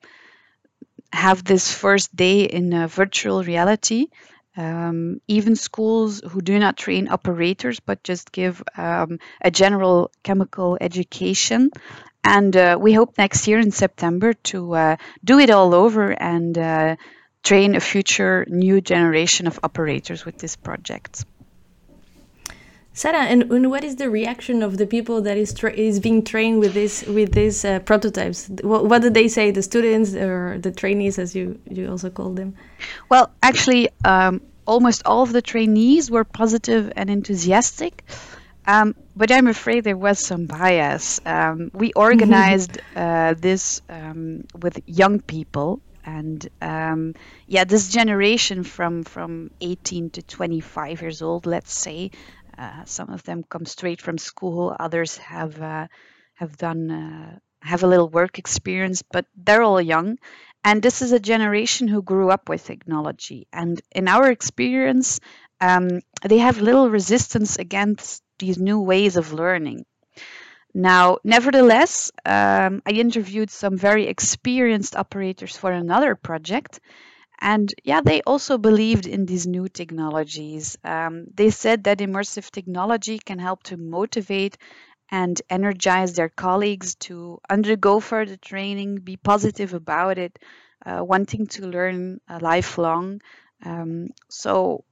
have 1.11 1.43
this 1.43 1.73
first 1.73 2.15
day 2.15 2.43
in 2.43 2.87
virtual 2.87 3.43
reality. 3.43 4.09
Um, 4.57 5.19
even 5.27 5.55
schools 5.55 6.21
who 6.21 6.41
do 6.41 6.57
not 6.59 6.77
train 6.77 7.09
operators 7.09 7.81
but 7.81 8.03
just 8.03 8.31
give 8.31 8.63
um, 8.77 9.19
a 9.41 9.51
general 9.51 10.11
chemical 10.23 10.77
education. 10.79 11.71
And 12.23 12.55
uh, 12.55 12.77
we 12.79 12.93
hope 12.93 13.17
next 13.17 13.47
year 13.47 13.59
in 13.59 13.71
September 13.71 14.33
to 14.33 14.73
uh, 14.73 14.95
do 15.23 15.39
it 15.39 15.49
all 15.49 15.75
over 15.75 16.09
and 16.09 16.57
uh, 16.57 16.95
train 17.43 17.75
a 17.75 17.79
future 17.79 18.45
new 18.49 18.81
generation 18.81 19.45
of 19.47 19.59
operators 19.61 20.25
with 20.25 20.37
this 20.37 20.55
project. 20.55 21.25
Sarah, 22.95 23.25
and, 23.25 23.51
and 23.51 23.69
what 23.69 23.83
is 23.83 23.97
the 23.97 24.09
reaction 24.09 24.63
of 24.63 24.77
the 24.77 24.87
people 24.87 25.21
that 25.23 25.35
is 25.37 25.53
is 25.75 25.99
being 25.99 26.23
trained 26.23 26.61
with 26.61 26.73
this 26.73 27.03
with 27.03 27.33
these 27.33 27.65
uh, 27.65 27.79
prototypes? 27.79 28.47
What, 28.63 28.85
what 28.85 29.01
did 29.01 29.13
they 29.13 29.27
say? 29.27 29.51
The 29.51 29.61
students 29.61 30.15
or 30.15 30.57
the 30.59 30.71
trainees, 30.71 31.19
as 31.19 31.35
you 31.35 31.59
you 31.69 31.91
also 31.91 32.09
call 32.09 32.29
them? 32.29 32.55
Well, 33.09 33.31
actually, 33.43 33.89
um, 34.05 34.41
almost 34.65 35.01
all 35.05 35.23
of 35.23 35.33
the 35.33 35.41
trainees 35.41 36.09
were 36.09 36.23
positive 36.23 36.93
and 36.95 37.09
enthusiastic. 37.09 38.05
Um, 38.65 38.95
but 39.13 39.29
I'm 39.29 39.47
afraid 39.47 39.83
there 39.83 39.97
was 39.97 40.25
some 40.25 40.45
bias. 40.45 41.19
Um, 41.25 41.71
we 41.73 41.91
organized 42.07 42.79
uh, 42.95 43.33
this 43.37 43.81
um, 43.89 44.45
with 44.57 44.79
young 44.85 45.19
people, 45.19 45.81
and 46.05 46.47
um, 46.61 47.13
yeah, 47.45 47.65
this 47.65 47.89
generation 47.89 48.63
from 48.63 49.03
from 49.03 49.51
18 49.59 50.11
to 50.11 50.21
25 50.21 51.01
years 51.01 51.21
old, 51.21 51.45
let's 51.45 51.73
say, 51.77 52.11
uh, 52.57 52.85
some 52.85 53.09
of 53.09 53.23
them 53.23 53.43
come 53.43 53.65
straight 53.65 54.01
from 54.01 54.17
school. 54.17 54.75
Others 54.79 55.17
have 55.17 55.61
uh, 55.61 55.87
have 56.35 56.57
done 56.57 56.91
uh, 56.91 57.39
have 57.61 57.83
a 57.83 57.87
little 57.87 58.09
work 58.09 58.39
experience, 58.39 59.01
but 59.01 59.25
they're 59.35 59.63
all 59.63 59.81
young. 59.81 60.17
And 60.63 60.81
this 60.81 61.01
is 61.01 61.11
a 61.11 61.19
generation 61.19 61.87
who 61.87 62.01
grew 62.01 62.29
up 62.29 62.49
with 62.49 62.65
technology. 62.65 63.47
And 63.53 63.79
in 63.91 64.07
our 64.07 64.31
experience, 64.31 65.19
um, 65.61 66.01
they 66.23 66.39
have 66.39 66.59
little 66.59 66.89
resistance 66.89 67.57
against 67.57 68.23
these 68.39 68.57
new 68.57 68.79
ways 68.79 69.15
of 69.15 69.33
learning. 69.33 69.85
Now, 70.73 71.19
nevertheless, 71.23 72.11
um, 72.25 72.81
I 72.85 72.91
interviewed 72.91 73.49
some 73.49 73.77
very 73.77 74.07
experienced 74.07 74.95
operators 74.95 75.55
for 75.55 75.71
another 75.71 76.15
project, 76.15 76.79
and 77.39 77.73
yeah, 77.83 78.01
they 78.01 78.21
also 78.21 78.57
believed 78.57 79.07
in 79.07 79.25
these 79.25 79.47
new 79.47 79.67
technologies. 79.67 80.77
Um, 80.83 81.25
they 81.33 81.49
said 81.49 81.83
that 81.85 81.99
immersive 81.99 82.49
technology 82.51 83.19
can 83.19 83.39
help 83.39 83.63
to 83.63 83.77
motivate 83.77 84.57
and 85.11 85.41
energize 85.49 86.13
their 86.13 86.29
colleagues 86.29 86.95
to 86.95 87.39
undergo 87.49 87.99
further 87.99 88.37
training, 88.37 88.97
be 88.97 89.17
positive 89.17 89.73
about 89.73 90.17
it, 90.17 90.39
uh, 90.85 91.03
wanting 91.03 91.47
to 91.47 91.67
learn 91.67 92.19
uh, 92.29 92.39
lifelong. 92.41 93.21
Um, 93.63 94.09
so, 94.29 94.83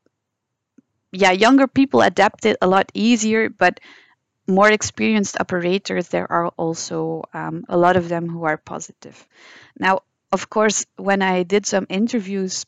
yeah, 1.12 1.32
younger 1.32 1.68
people 1.68 2.02
adapt 2.02 2.46
it 2.46 2.58
a 2.62 2.68
lot 2.68 2.92
easier, 2.94 3.50
but 3.50 3.80
more 4.48 4.72
experienced 4.72 5.40
operators, 5.40 6.10
there 6.10 6.32
are 6.32 6.48
also 6.58 7.24
um, 7.34 7.66
a 7.70 7.78
lot 7.78 7.98
of 7.98 8.10
them 8.10 8.30
who 8.30 8.46
are 8.46 8.58
positive. 8.58 9.28
Now, 9.80 10.02
of 10.34 10.50
course, 10.50 10.86
when 10.98 11.22
I 11.22 11.44
did 11.44 11.66
some 11.68 11.86
interviews 11.90 12.66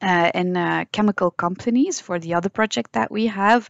uh, 0.00 0.30
in 0.34 0.56
uh, 0.56 0.86
chemical 0.90 1.30
companies 1.30 2.00
for 2.00 2.18
the 2.18 2.34
other 2.34 2.48
project 2.48 2.94
that 2.94 3.12
we 3.12 3.26
have, 3.26 3.68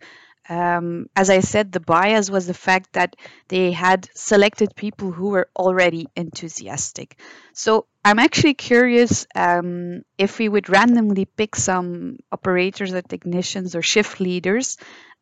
um, 0.48 1.08
as 1.16 1.28
I 1.28 1.40
said, 1.40 1.72
the 1.72 1.80
bias 1.80 2.30
was 2.30 2.46
the 2.46 2.54
fact 2.54 2.92
that 2.92 3.16
they 3.48 3.72
had 3.72 4.08
selected 4.14 4.76
people 4.76 5.10
who 5.10 5.28
were 5.30 5.48
already 5.56 6.06
enthusiastic. 6.16 7.18
So 7.52 7.86
I'm 8.04 8.20
actually 8.20 8.54
curious 8.54 9.26
um, 9.34 10.02
if 10.16 10.38
we 10.38 10.48
would 10.48 10.68
randomly 10.68 11.24
pick 11.24 11.56
some 11.56 12.18
operators 12.30 12.94
or 12.94 13.02
technicians 13.02 13.74
or 13.74 13.82
shift 13.82 14.20
leaders 14.20 14.76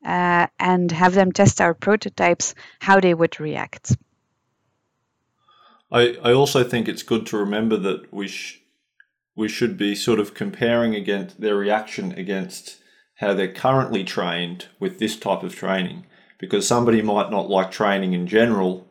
uh, 0.05 0.47
and 0.59 0.93
have 0.93 1.15
them 1.15 1.33
test 1.33 1.61
our 1.61 1.75
prototypes, 1.75 2.55
how 2.81 3.01
they 3.01 3.15
would 3.15 3.41
react. 3.41 3.97
I, 5.91 6.17
I 6.23 6.33
also 6.33 6.65
think 6.65 6.89
it's 6.89 7.03
good 7.03 7.27
to 7.27 7.39
remember 7.39 7.77
that 7.79 8.13
we 8.13 8.29
sh- 8.29 8.61
we 9.37 9.49
should 9.49 9.77
be 9.77 9.95
sort 9.95 10.19
of 10.19 10.35
comparing 10.35 10.95
against 10.95 11.41
their 11.41 11.55
reaction 11.55 12.13
against 12.13 12.79
how 13.17 13.35
they're 13.35 13.53
currently 13.53 14.05
trained 14.05 14.67
with 14.81 14.99
this 14.99 15.17
type 15.17 15.43
of 15.43 15.55
training. 15.55 16.07
Because 16.39 16.69
somebody 16.69 17.03
might 17.03 17.31
not 17.31 17.49
like 17.49 17.71
training 17.71 18.13
in 18.13 18.27
general 18.27 18.89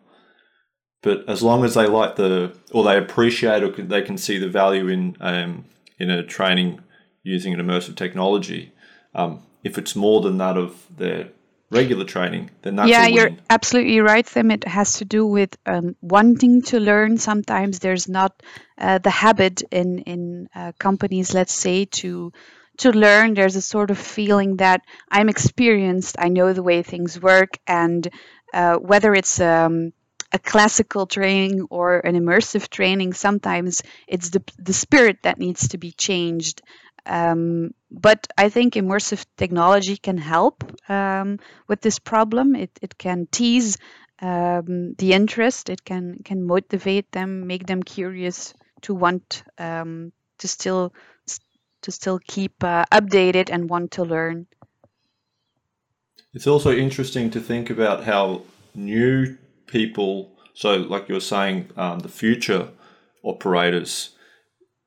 but 1.01 1.27
as 1.29 1.41
long 1.41 1.63
as 1.63 1.75
they 1.75 1.87
like 1.87 2.15
the 2.15 2.53
or 2.71 2.83
they 2.83 2.97
appreciate 2.97 3.63
or 3.63 3.69
they 3.71 4.01
can 4.01 4.17
see 4.17 4.37
the 4.37 4.49
value 4.49 4.87
in 4.87 5.15
um, 5.19 5.65
in 5.99 6.09
a 6.09 6.23
training 6.23 6.81
using 7.23 7.53
an 7.53 7.59
immersive 7.59 7.95
technology 7.95 8.73
um, 9.15 9.41
if 9.63 9.77
it's 9.77 9.95
more 9.95 10.21
than 10.21 10.37
that 10.37 10.57
of 10.57 10.85
their 10.97 11.29
regular 11.69 12.05
training, 12.05 12.49
then 12.61 12.75
that's 12.75 12.89
yeah, 12.89 13.07
you're 13.07 13.31
absolutely 13.49 13.99
right, 13.99 14.25
Tim. 14.25 14.51
It 14.51 14.65
has 14.65 14.93
to 14.99 15.05
do 15.05 15.25
with 15.25 15.57
um, 15.65 15.95
wanting 16.01 16.61
to 16.63 16.79
learn. 16.79 17.17
Sometimes 17.17 17.79
there's 17.79 18.07
not 18.07 18.41
uh, 18.77 18.99
the 18.99 19.09
habit 19.09 19.63
in 19.71 19.99
in 19.99 20.49
uh, 20.55 20.71
companies, 20.79 21.33
let's 21.33 21.53
say, 21.53 21.85
to 21.85 22.31
to 22.77 22.91
learn. 22.91 23.33
There's 23.33 23.55
a 23.55 23.61
sort 23.61 23.91
of 23.91 23.97
feeling 23.97 24.57
that 24.57 24.81
I'm 25.11 25.29
experienced, 25.29 26.15
I 26.19 26.29
know 26.29 26.53
the 26.53 26.63
way 26.63 26.83
things 26.83 27.19
work, 27.19 27.57
and 27.67 28.07
uh, 28.53 28.75
whether 28.77 29.13
it's 29.13 29.39
um, 29.39 29.91
a 30.31 30.39
classical 30.39 31.05
training 31.05 31.67
or 31.69 31.99
an 31.99 32.15
immersive 32.15 32.69
training, 32.69 33.13
sometimes 33.13 33.81
it's 34.07 34.29
the 34.29 34.43
the 34.57 34.73
spirit 34.73 35.17
that 35.23 35.39
needs 35.39 35.69
to 35.69 35.77
be 35.77 35.91
changed. 35.91 36.61
Um, 37.07 37.71
but 37.89 38.27
I 38.37 38.49
think 38.49 38.73
immersive 38.73 39.25
technology 39.37 39.97
can 39.97 40.17
help 40.17 40.63
um, 40.89 41.39
with 41.67 41.81
this 41.81 41.99
problem. 41.99 42.55
It, 42.55 42.71
it 42.81 42.97
can 42.97 43.27
tease 43.31 43.77
um, 44.21 44.93
the 44.95 45.13
interest, 45.13 45.69
it 45.69 45.85
can, 45.85 46.17
can 46.25 46.45
motivate 46.45 47.11
them, 47.11 47.47
make 47.47 47.65
them 47.65 47.81
curious 47.83 48.53
to 48.81 48.93
want 48.93 49.43
um, 49.57 50.11
to 50.39 50.47
still 50.47 50.93
to 51.83 51.91
still 51.91 52.19
keep 52.27 52.63
uh, 52.63 52.83
updated 52.91 53.49
and 53.51 53.69
want 53.69 53.91
to 53.91 54.03
learn. 54.03 54.47
It's 56.33 56.47
also 56.47 56.71
interesting 56.75 57.29
to 57.31 57.39
think 57.39 57.69
about 57.69 58.03
how 58.03 58.41
new 58.75 59.37
people, 59.67 60.37
so 60.53 60.75
like 60.75 61.07
you 61.07 61.15
were 61.15 61.21
saying, 61.21 61.69
um, 61.77 61.99
the 61.99 62.09
future 62.09 62.69
operators, 63.23 64.15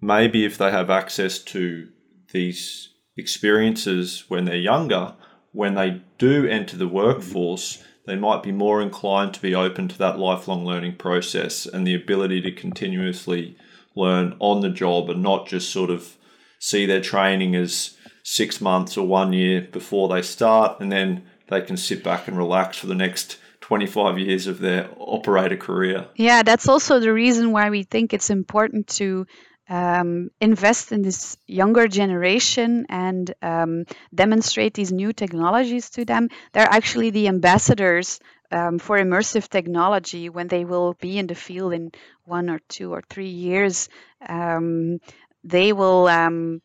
maybe 0.00 0.44
if 0.44 0.58
they 0.58 0.70
have 0.70 0.90
access 0.90 1.38
to 1.38 1.88
these 2.32 2.90
experiences 3.16 4.24
when 4.28 4.44
they're 4.44 4.56
younger, 4.56 5.14
when 5.52 5.74
they 5.74 6.02
do 6.18 6.46
enter 6.46 6.76
the 6.76 6.88
workforce, 6.88 7.82
they 8.06 8.16
might 8.16 8.42
be 8.42 8.52
more 8.52 8.80
inclined 8.80 9.34
to 9.34 9.42
be 9.42 9.54
open 9.54 9.88
to 9.88 9.98
that 9.98 10.18
lifelong 10.18 10.64
learning 10.64 10.96
process 10.96 11.66
and 11.66 11.86
the 11.86 11.94
ability 11.94 12.40
to 12.40 12.52
continuously 12.52 13.56
learn 13.94 14.36
on 14.38 14.60
the 14.60 14.70
job 14.70 15.10
and 15.10 15.22
not 15.22 15.46
just 15.46 15.70
sort 15.70 15.90
of 15.90 16.16
see 16.58 16.86
their 16.86 17.00
training 17.00 17.54
as 17.54 17.96
six 18.22 18.60
months 18.60 18.96
or 18.96 19.06
one 19.06 19.32
year 19.32 19.60
before 19.72 20.08
they 20.08 20.22
start 20.22 20.80
and 20.80 20.90
then 20.90 21.24
they 21.48 21.60
can 21.60 21.76
sit 21.76 22.02
back 22.04 22.28
and 22.28 22.36
relax 22.36 22.78
for 22.78 22.86
the 22.86 22.94
next 22.94 23.38
25 23.60 24.18
years 24.18 24.46
of 24.46 24.60
their 24.60 24.88
operator 24.98 25.56
career. 25.56 26.06
Yeah, 26.16 26.42
that's 26.42 26.68
also 26.68 26.98
the 26.98 27.12
reason 27.12 27.52
why 27.52 27.70
we 27.70 27.82
think 27.82 28.12
it's 28.12 28.30
important 28.30 28.88
to 28.88 29.26
um, 29.70 30.30
invest 30.40 30.90
in 30.90 31.02
this 31.02 31.36
younger 31.46 31.86
generation 31.88 32.86
and 32.88 33.32
um, 33.40 33.84
demonstrate 34.12 34.74
these 34.74 34.90
new 34.92 35.12
technologies 35.12 35.90
to 35.90 36.04
them. 36.04 36.28
They're 36.52 36.68
actually 36.70 37.10
the 37.10 37.28
ambassadors 37.28 38.18
um, 38.50 38.80
for 38.80 38.98
immersive 38.98 39.48
technology 39.48 40.28
when 40.28 40.48
they 40.48 40.64
will 40.64 40.94
be 40.94 41.18
in 41.18 41.28
the 41.28 41.36
field 41.36 41.72
in 41.72 41.92
one 42.24 42.50
or 42.50 42.58
two 42.68 42.92
or 42.92 43.02
three 43.08 43.28
years. 43.28 43.88
Um, 44.28 44.98
they 45.44 45.72
will 45.72 46.08
um, 46.08 46.60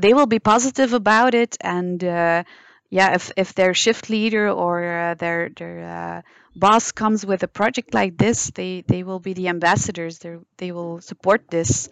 they 0.00 0.14
will 0.14 0.26
be 0.26 0.38
positive 0.38 0.92
about 0.92 1.34
it 1.34 1.56
and. 1.60 2.02
Uh, 2.02 2.44
yeah, 2.90 3.14
if, 3.14 3.32
if 3.36 3.54
their 3.54 3.74
shift 3.74 4.08
leader 4.08 4.48
or 4.48 4.84
uh, 4.84 5.14
their 5.14 5.48
their 5.48 5.80
uh, 5.82 6.22
boss 6.54 6.92
comes 6.92 7.26
with 7.26 7.42
a 7.42 7.48
project 7.48 7.92
like 7.92 8.16
this, 8.16 8.50
they, 8.50 8.84
they 8.86 9.02
will 9.02 9.18
be 9.18 9.32
the 9.32 9.48
ambassadors. 9.48 10.20
They 10.20 10.36
they 10.58 10.70
will 10.70 11.00
support 11.00 11.50
this 11.50 11.88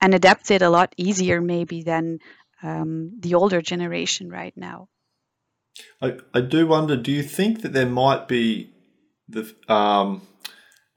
and 0.00 0.14
adapt 0.14 0.50
it 0.50 0.62
a 0.62 0.70
lot 0.70 0.94
easier 0.96 1.40
maybe 1.40 1.82
than 1.82 2.18
um, 2.62 3.12
the 3.20 3.34
older 3.34 3.60
generation 3.62 4.30
right 4.30 4.56
now. 4.56 4.88
I, 6.02 6.18
I 6.34 6.40
do 6.40 6.66
wonder. 6.66 6.96
Do 6.96 7.12
you 7.12 7.22
think 7.22 7.62
that 7.62 7.72
there 7.72 7.86
might 7.86 8.28
be 8.28 8.70
the 9.28 9.54
um, 9.68 10.22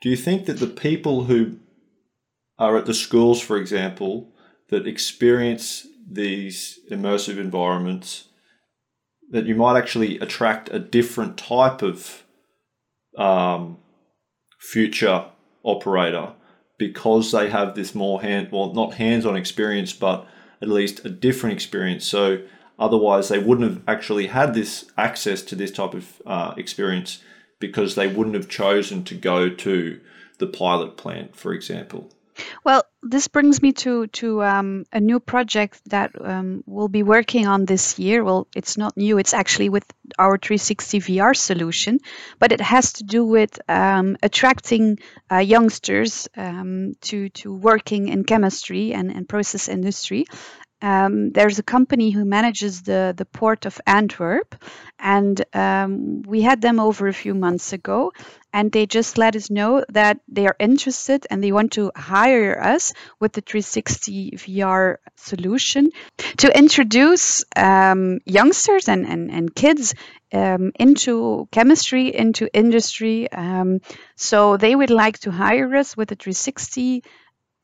do 0.02 0.10
you 0.10 0.18
think 0.18 0.46
that 0.46 0.60
the 0.60 0.68
people 0.68 1.26
who 1.26 1.60
are 2.58 2.78
at 2.78 2.86
the 2.86 2.94
schools, 2.94 3.42
for 3.42 3.58
example, 3.58 4.34
that 4.70 4.88
experience 4.88 5.88
these 6.10 6.80
immersive 6.92 7.38
environments, 7.38 8.28
that 9.32 9.46
you 9.46 9.56
might 9.56 9.78
actually 9.78 10.20
attract 10.20 10.70
a 10.70 10.80
different 10.80 11.38
type 11.38 11.82
of 11.82 12.24
um, 13.18 13.78
future 14.60 15.26
operator 15.64 16.34
because 16.78 17.32
they 17.32 17.50
have 17.50 17.76
this 17.76 17.94
more 17.94 18.22
hand 18.22 18.50
well 18.52 18.74
not 18.74 18.96
hands-on 18.96 19.36
experience 19.36 19.94
but 19.94 20.28
at 20.62 20.70
least 20.70 21.06
a 21.06 21.10
different 21.10 21.54
experience. 21.54 22.06
So 22.06 22.42
otherwise 22.80 23.30
they 23.30 23.40
wouldn't 23.40 23.70
have 23.70 23.84
actually 23.88 24.28
had 24.28 24.54
this 24.54 24.86
access 24.98 25.42
to 25.44 25.56
this 25.56 25.72
type 25.72 25.94
of 25.94 26.22
uh, 26.26 26.54
experience 26.58 27.22
because 27.60 27.96
they 27.96 28.08
wouldn't 28.08 28.36
have 28.36 28.50
chosen 28.50 29.04
to 29.06 29.16
go 29.16 29.50
to 29.50 30.00
the 30.40 30.48
pilot 30.48 30.98
plant 30.98 31.36
for 31.36 31.54
example 31.54 32.12
well, 32.64 32.84
this 33.02 33.28
brings 33.28 33.62
me 33.62 33.74
to 33.74 34.08
to 34.08 34.44
um, 34.44 34.86
a 34.92 35.00
new 35.00 35.20
project 35.20 35.82
that 35.90 36.12
um, 36.20 36.64
we'll 36.66 36.88
be 36.88 37.04
working 37.04 37.48
on 37.48 37.66
this 37.66 38.00
year. 38.00 38.24
Well, 38.24 38.48
it's 38.56 38.78
not 38.78 38.96
new; 38.96 39.18
it's 39.18 39.34
actually 39.34 39.70
with 39.70 39.86
our 40.18 40.38
360 40.38 41.00
VR 41.00 41.36
solution, 41.36 42.00
but 42.40 42.52
it 42.52 42.62
has 42.62 42.94
to 42.94 43.04
do 43.04 43.26
with 43.26 43.60
um, 43.70 44.18
attracting 44.24 45.00
uh, 45.32 45.38
youngsters 45.38 46.28
um, 46.38 46.94
to 47.02 47.30
to 47.30 47.54
working 47.54 48.08
in 48.10 48.24
chemistry 48.24 48.94
and, 48.94 49.12
and 49.12 49.28
process 49.28 49.68
industry. 49.68 50.26
Um, 50.84 51.32
there's 51.32 51.60
a 51.60 51.64
company 51.64 52.10
who 52.10 52.26
manages 52.26 52.82
the, 52.82 53.14
the 53.16 53.24
port 53.24 53.66
of 53.66 53.80
Antwerp, 53.88 54.54
and 55.00 55.42
um, 55.54 56.24
we 56.24 56.42
had 56.42 56.62
them 56.62 56.78
over 56.82 57.08
a 57.08 57.14
few 57.14 57.34
months 57.34 57.72
ago, 57.72 58.12
and 58.52 58.70
they 58.70 58.86
just 58.86 59.18
let 59.18 59.38
us 59.38 59.50
know 59.50 59.86
that 59.90 60.20
they 60.28 60.46
are 60.46 60.58
interested 60.60 61.26
and 61.32 61.42
they 61.42 61.54
want 61.54 61.72
to 61.74 61.90
hire 61.96 62.62
us 62.62 62.92
with 63.18 63.32
the 63.32 63.40
360 63.40 64.32
VR 64.32 64.98
solution 65.16 65.90
to 66.38 66.56
introduce 66.56 67.46
um, 67.56 68.20
youngsters 68.26 68.90
and, 68.90 69.08
and, 69.08 69.32
and 69.32 69.56
kids 69.56 69.96
um, 70.34 70.74
into 70.78 71.48
chemistry, 71.52 72.14
into 72.14 72.50
industry. 72.54 73.32
Um, 73.32 73.80
so 74.18 74.58
they 74.58 74.76
would 74.76 74.90
like 74.90 75.20
to 75.20 75.32
hire 75.32 75.74
us 75.76 75.96
with 75.96 76.10
the 76.10 76.16
360 76.16 77.04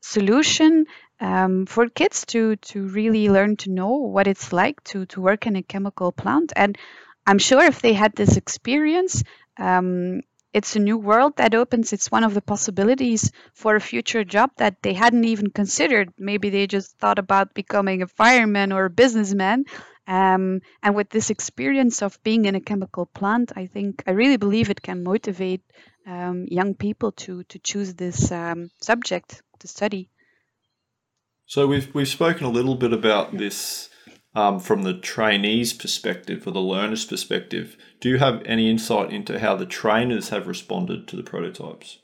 solution 0.00 0.86
um, 1.20 1.66
for 1.66 1.88
kids 1.88 2.24
to 2.26 2.56
to 2.56 2.88
really 2.88 3.28
learn 3.28 3.56
to 3.56 3.70
know 3.70 3.92
what 4.14 4.26
it's 4.26 4.52
like 4.52 4.82
to 4.84 5.06
to 5.06 5.20
work 5.20 5.46
in 5.46 5.56
a 5.56 5.62
chemical 5.62 6.12
plant. 6.12 6.52
And 6.56 6.76
I'm 7.26 7.38
sure 7.38 7.62
if 7.62 7.80
they 7.82 7.92
had 7.92 8.14
this 8.14 8.36
experience, 8.36 9.22
um, 9.58 10.22
it's 10.52 10.74
a 10.74 10.80
new 10.80 10.98
world 10.98 11.36
that 11.36 11.54
opens. 11.54 11.92
It's 11.92 12.10
one 12.10 12.24
of 12.24 12.34
the 12.34 12.42
possibilities 12.42 13.30
for 13.54 13.76
a 13.76 13.80
future 13.80 14.24
job 14.24 14.50
that 14.56 14.82
they 14.82 14.94
hadn't 14.94 15.24
even 15.24 15.50
considered. 15.50 16.12
Maybe 16.18 16.50
they 16.50 16.66
just 16.66 16.98
thought 16.98 17.18
about 17.18 17.54
becoming 17.54 18.02
a 18.02 18.08
fireman 18.08 18.72
or 18.72 18.86
a 18.86 18.90
businessman. 18.90 19.64
Um, 20.08 20.60
and 20.82 20.96
with 20.96 21.10
this 21.10 21.30
experience 21.30 22.02
of 22.02 22.20
being 22.24 22.46
in 22.46 22.56
a 22.56 22.60
chemical 22.60 23.06
plant, 23.06 23.52
I 23.54 23.66
think 23.66 24.02
I 24.08 24.12
really 24.12 24.38
believe 24.38 24.70
it 24.70 24.82
can 24.82 25.04
motivate 25.04 25.62
um, 26.10 26.46
young 26.50 26.74
people 26.74 27.12
to 27.12 27.44
to 27.44 27.58
choose 27.58 27.94
this 27.94 28.32
um, 28.32 28.70
subject 28.80 29.42
to 29.60 29.68
study. 29.68 30.10
So 31.46 31.66
we've 31.66 31.94
we've 31.94 32.08
spoken 32.08 32.46
a 32.46 32.50
little 32.50 32.74
bit 32.74 32.92
about 32.92 33.36
this 33.36 33.88
um, 34.34 34.60
from 34.60 34.82
the 34.82 34.94
trainees' 34.94 35.72
perspective 35.72 36.46
or 36.46 36.52
the 36.52 36.60
learners' 36.60 37.04
perspective. 37.04 37.76
Do 38.00 38.08
you 38.08 38.18
have 38.18 38.42
any 38.44 38.70
insight 38.70 39.12
into 39.12 39.38
how 39.38 39.56
the 39.56 39.66
trainers 39.66 40.28
have 40.30 40.46
responded 40.46 41.08
to 41.08 41.16
the 41.16 41.22
prototypes? 41.22 41.98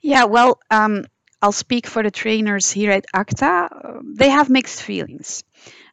Yeah, 0.00 0.24
well, 0.24 0.60
um, 0.70 1.06
I'll 1.42 1.52
speak 1.52 1.86
for 1.86 2.02
the 2.02 2.10
trainers 2.10 2.70
here 2.70 2.92
at 2.92 3.06
ACTA. 3.12 4.00
They 4.16 4.30
have 4.30 4.48
mixed 4.48 4.82
feelings. 4.82 5.44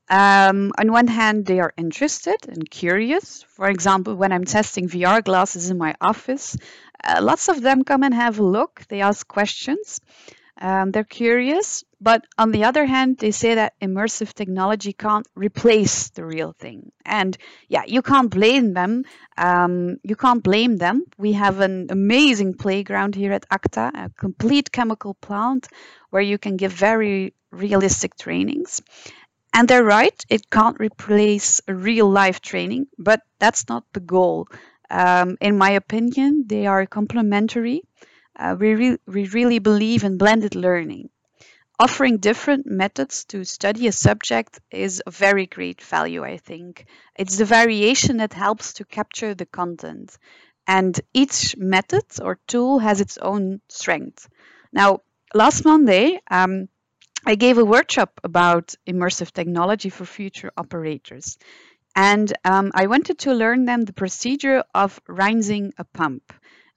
Um, 0.09 0.71
on 0.77 0.91
one 0.91 1.07
hand, 1.07 1.45
they 1.45 1.59
are 1.59 1.73
interested 1.77 2.37
and 2.47 2.69
curious. 2.69 3.43
For 3.43 3.67
example, 3.69 4.15
when 4.15 4.31
I'm 4.31 4.45
testing 4.45 4.89
VR 4.89 5.23
glasses 5.23 5.69
in 5.69 5.77
my 5.77 5.95
office, 6.01 6.57
uh, 7.03 7.19
lots 7.21 7.49
of 7.49 7.61
them 7.61 7.83
come 7.83 8.03
and 8.03 8.13
have 8.13 8.39
a 8.39 8.43
look. 8.43 8.83
They 8.89 9.01
ask 9.01 9.27
questions. 9.27 9.99
Um, 10.61 10.91
they're 10.91 11.03
curious, 11.03 11.83
but 11.99 12.25
on 12.37 12.51
the 12.51 12.65
other 12.65 12.85
hand, 12.85 13.17
they 13.17 13.31
say 13.31 13.55
that 13.55 13.73
immersive 13.81 14.33
technology 14.33 14.93
can't 14.93 15.27
replace 15.35 16.09
the 16.09 16.23
real 16.23 16.53
thing. 16.53 16.91
And 17.03 17.35
yeah, 17.67 17.83
you 17.87 18.03
can't 18.03 18.29
blame 18.29 18.73
them. 18.73 19.03
Um, 19.35 19.97
you 20.03 20.15
can't 20.15 20.43
blame 20.43 20.77
them. 20.77 21.05
We 21.17 21.33
have 21.33 21.59
an 21.59 21.87
amazing 21.89 22.53
playground 22.53 23.15
here 23.15 23.31
at 23.33 23.45
ACTA, 23.49 23.91
a 23.95 24.09
complete 24.17 24.71
chemical 24.71 25.15
plant 25.15 25.67
where 26.11 26.21
you 26.21 26.37
can 26.37 26.55
give 26.55 26.71
very 26.71 27.33
realistic 27.51 28.15
trainings. 28.15 28.81
And 29.53 29.67
they're 29.67 29.83
right, 29.83 30.25
it 30.29 30.49
can't 30.49 30.79
replace 30.79 31.61
real 31.67 32.09
life 32.09 32.41
training, 32.41 32.87
but 32.97 33.21
that's 33.39 33.69
not 33.69 33.85
the 33.93 33.99
goal. 33.99 34.47
Um, 34.93 35.37
in 35.41 35.57
my 35.57 35.71
opinion, 35.71 36.45
they 36.47 36.67
are 36.67 36.85
complementary 36.85 37.83
uh, 38.39 38.55
we, 38.59 38.75
re- 38.75 38.97
we 39.07 39.27
really 39.27 39.59
believe 39.59 40.03
in 40.03 40.17
blended 40.17 40.55
learning. 40.55 41.09
Offering 41.79 42.17
different 42.17 42.65
methods 42.65 43.25
to 43.25 43.43
study 43.45 43.87
a 43.87 43.91
subject 43.91 44.59
is 44.71 45.01
a 45.05 45.11
very 45.11 45.47
great 45.47 45.81
value, 45.81 46.23
I 46.23 46.37
think. 46.37 46.85
It's 47.15 47.37
the 47.37 47.45
variation 47.45 48.17
that 48.17 48.33
helps 48.33 48.73
to 48.75 48.85
capture 48.85 49.35
the 49.35 49.45
content. 49.45 50.17
And 50.67 50.99
each 51.13 51.57
method 51.57 52.05
or 52.21 52.39
tool 52.47 52.79
has 52.79 53.01
its 53.01 53.17
own 53.17 53.61
strength. 53.69 54.29
Now, 54.71 55.01
last 55.33 55.65
Monday, 55.65 56.21
um, 56.31 56.69
I 57.25 57.35
gave 57.35 57.57
a 57.57 57.65
workshop 57.65 58.19
about 58.23 58.75
immersive 58.87 59.31
technology 59.31 59.89
for 59.89 60.05
future 60.05 60.51
operators. 60.57 61.37
And 61.95 62.31
um, 62.43 62.71
I 62.73 62.87
wanted 62.87 63.19
to 63.19 63.33
learn 63.33 63.65
them 63.65 63.83
the 63.83 63.93
procedure 63.93 64.63
of 64.73 64.99
rinsing 65.07 65.73
a 65.77 65.83
pump 65.83 66.33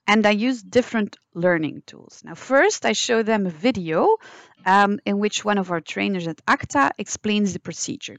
and 0.07 0.25
I 0.25 0.31
used 0.31 0.71
different 0.71 1.17
learning 1.33 1.83
tools. 1.85 2.21
Now, 2.23 2.35
first, 2.35 2.85
I 2.85 2.93
show 2.93 3.23
them 3.23 3.45
a 3.45 3.49
video 3.49 4.17
um, 4.65 4.99
in 5.05 5.19
which 5.19 5.43
one 5.43 5.57
of 5.57 5.69
our 5.69 5.81
trainers 5.81 6.27
at 6.27 6.41
ACTA 6.47 6.93
explains 6.97 7.53
the 7.53 7.59
procedure. 7.59 8.17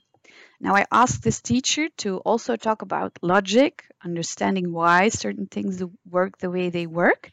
Now, 0.60 0.76
I 0.76 0.84
ask 0.92 1.20
this 1.22 1.40
teacher 1.40 1.88
to 1.98 2.18
also 2.18 2.56
talk 2.56 2.82
about 2.82 3.18
logic, 3.22 3.84
understanding 4.04 4.72
why 4.72 5.08
certain 5.08 5.46
things 5.46 5.82
work 6.08 6.38
the 6.38 6.50
way 6.50 6.68
they 6.68 6.86
work, 6.86 7.30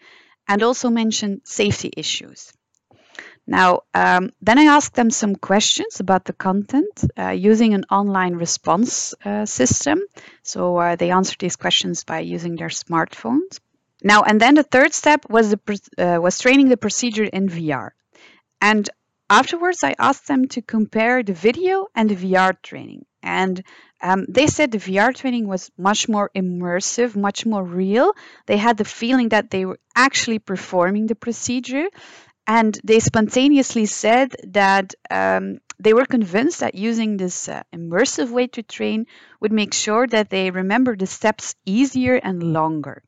and 0.47 0.63
also 0.63 0.89
mention 0.89 1.41
safety 1.43 1.91
issues. 1.97 2.53
Now, 3.47 3.81
um, 3.93 4.31
then 4.41 4.57
I 4.57 4.63
asked 4.75 4.95
them 4.95 5.11
some 5.11 5.35
questions 5.35 5.99
about 5.99 6.25
the 6.25 6.33
content 6.33 7.03
uh, 7.17 7.29
using 7.29 7.73
an 7.73 7.85
online 7.91 8.35
response 8.35 9.13
uh, 9.23 9.45
system. 9.45 10.01
So 10.41 10.77
uh, 10.77 10.95
they 10.95 11.11
answered 11.11 11.39
these 11.39 11.55
questions 11.55 12.03
by 12.03 12.19
using 12.19 12.55
their 12.55 12.69
smartphones. 12.69 13.59
Now, 14.03 14.23
and 14.23 14.41
then 14.41 14.55
the 14.55 14.63
third 14.63 14.93
step 14.93 15.25
was 15.29 15.51
the 15.51 15.59
uh, 15.97 16.19
was 16.21 16.39
training 16.39 16.69
the 16.69 16.77
procedure 16.77 17.23
in 17.23 17.47
VR. 17.47 17.91
And 18.61 18.89
afterwards, 19.29 19.83
I 19.83 19.95
asked 19.97 20.27
them 20.27 20.47
to 20.49 20.61
compare 20.61 21.23
the 21.23 21.33
video 21.33 21.87
and 21.95 22.09
the 22.09 22.15
VR 22.15 22.55
training. 22.61 23.05
And 23.21 23.63
um, 24.01 24.25
they 24.29 24.47
said 24.47 24.71
the 24.71 24.77
VR 24.77 25.15
training 25.15 25.47
was 25.47 25.71
much 25.77 26.07
more 26.07 26.29
immersive, 26.35 27.15
much 27.15 27.45
more 27.45 27.63
real. 27.63 28.13
They 28.45 28.57
had 28.57 28.77
the 28.77 28.85
feeling 28.85 29.29
that 29.29 29.49
they 29.49 29.65
were 29.65 29.79
actually 29.95 30.39
performing 30.39 31.07
the 31.07 31.15
procedure. 31.15 31.87
And 32.47 32.79
they 32.83 32.99
spontaneously 32.99 33.87
said 33.87 34.35
that 34.49 34.93
um, 35.09 35.59
they 35.79 35.93
were 35.93 36.05
convinced 36.05 36.59
that 36.59 36.75
using 36.75 37.17
this 37.17 37.49
uh, 37.49 37.63
immersive 37.73 38.29
way 38.29 38.47
to 38.47 38.61
train 38.61 39.07
would 39.39 39.51
make 39.51 39.73
sure 39.73 40.05
that 40.07 40.29
they 40.29 40.51
remember 40.51 40.95
the 40.95 41.07
steps 41.07 41.55
easier 41.65 42.15
and 42.15 42.53
longer. 42.53 43.03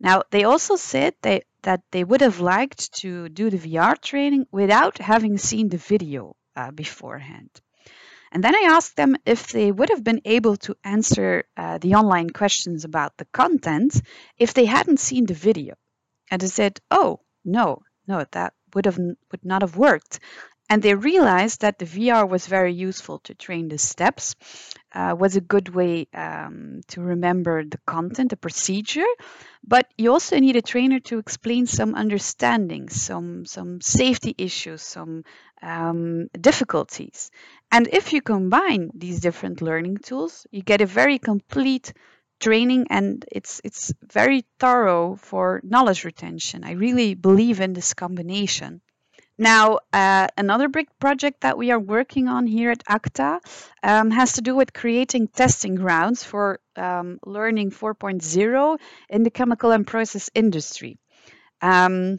Now, 0.00 0.22
they 0.30 0.44
also 0.44 0.76
said 0.76 1.14
they, 1.22 1.42
that 1.62 1.82
they 1.90 2.04
would 2.04 2.20
have 2.20 2.40
liked 2.40 2.92
to 3.00 3.28
do 3.28 3.50
the 3.50 3.58
VR 3.58 4.00
training 4.00 4.46
without 4.50 4.98
having 4.98 5.38
seen 5.38 5.68
the 5.68 5.76
video 5.76 6.36
uh, 6.56 6.70
beforehand. 6.70 7.50
And 8.30 8.44
then 8.44 8.54
I 8.54 8.68
asked 8.70 8.96
them 8.96 9.16
if 9.24 9.48
they 9.48 9.72
would 9.72 9.88
have 9.88 10.04
been 10.04 10.20
able 10.24 10.56
to 10.58 10.76
answer 10.84 11.44
uh, 11.56 11.78
the 11.78 11.94
online 11.94 12.30
questions 12.30 12.84
about 12.84 13.16
the 13.16 13.24
content 13.26 14.02
if 14.36 14.52
they 14.52 14.66
hadn't 14.66 15.00
seen 15.00 15.26
the 15.26 15.34
video. 15.34 15.74
And 16.30 16.40
they 16.42 16.48
said, 16.48 16.80
oh, 16.90 17.20
no, 17.44 17.82
no, 18.08 18.24
that 18.32 18.54
would 18.74 18.86
have 18.86 18.98
would 18.98 19.44
not 19.44 19.62
have 19.62 19.76
worked. 19.76 20.20
And 20.70 20.82
they 20.82 20.94
realized 20.94 21.62
that 21.62 21.78
the 21.78 21.86
VR 21.86 22.26
was 22.26 22.46
very 22.46 22.74
useful 22.74 23.20
to 23.20 23.34
train 23.34 23.68
the 23.68 23.78
steps, 23.78 24.36
uh, 24.94 25.16
was 25.18 25.34
a 25.36 25.40
good 25.40 25.70
way 25.70 26.08
um, 26.12 26.82
to 26.88 27.00
remember 27.00 27.64
the 27.64 27.78
content, 27.86 28.30
the 28.30 28.36
procedure. 28.36 29.06
But 29.64 29.86
you 29.96 30.12
also 30.12 30.38
need 30.38 30.56
a 30.56 30.62
trainer 30.62 31.00
to 31.00 31.18
explain 31.18 31.66
some 31.66 31.94
understanding, 31.94 32.88
some 32.88 33.46
some 33.46 33.80
safety 33.80 34.34
issues, 34.36 34.82
some 34.82 35.24
um, 35.62 36.28
difficulties. 36.38 37.30
And 37.70 37.88
if 37.88 38.12
you 38.12 38.20
combine 38.22 38.90
these 38.94 39.20
different 39.20 39.62
learning 39.62 39.98
tools, 39.98 40.46
you 40.50 40.62
get 40.62 40.80
a 40.82 40.86
very 40.86 41.18
complete 41.18 41.92
training 42.40 42.86
and 42.90 43.24
it's 43.30 43.60
it's 43.64 43.92
very 44.12 44.44
thorough 44.58 45.16
for 45.16 45.60
knowledge 45.64 46.04
retention. 46.04 46.64
I 46.64 46.72
really 46.72 47.14
believe 47.14 47.60
in 47.60 47.72
this 47.72 47.94
combination. 47.94 48.80
Now, 49.40 49.78
uh, 49.92 50.26
another 50.36 50.68
big 50.68 50.88
project 50.98 51.42
that 51.42 51.56
we 51.56 51.70
are 51.70 51.78
working 51.78 52.26
on 52.26 52.48
here 52.48 52.72
at 52.72 52.82
ACTA 52.88 53.40
um, 53.84 54.10
has 54.10 54.32
to 54.32 54.42
do 54.42 54.56
with 54.56 54.72
creating 54.72 55.28
testing 55.28 55.76
grounds 55.76 56.24
for 56.24 56.58
um, 56.74 57.20
Learning 57.24 57.70
4.0 57.70 58.78
in 59.08 59.22
the 59.22 59.30
chemical 59.30 59.70
and 59.70 59.86
process 59.86 60.28
industry. 60.34 60.98
Um, 61.62 62.18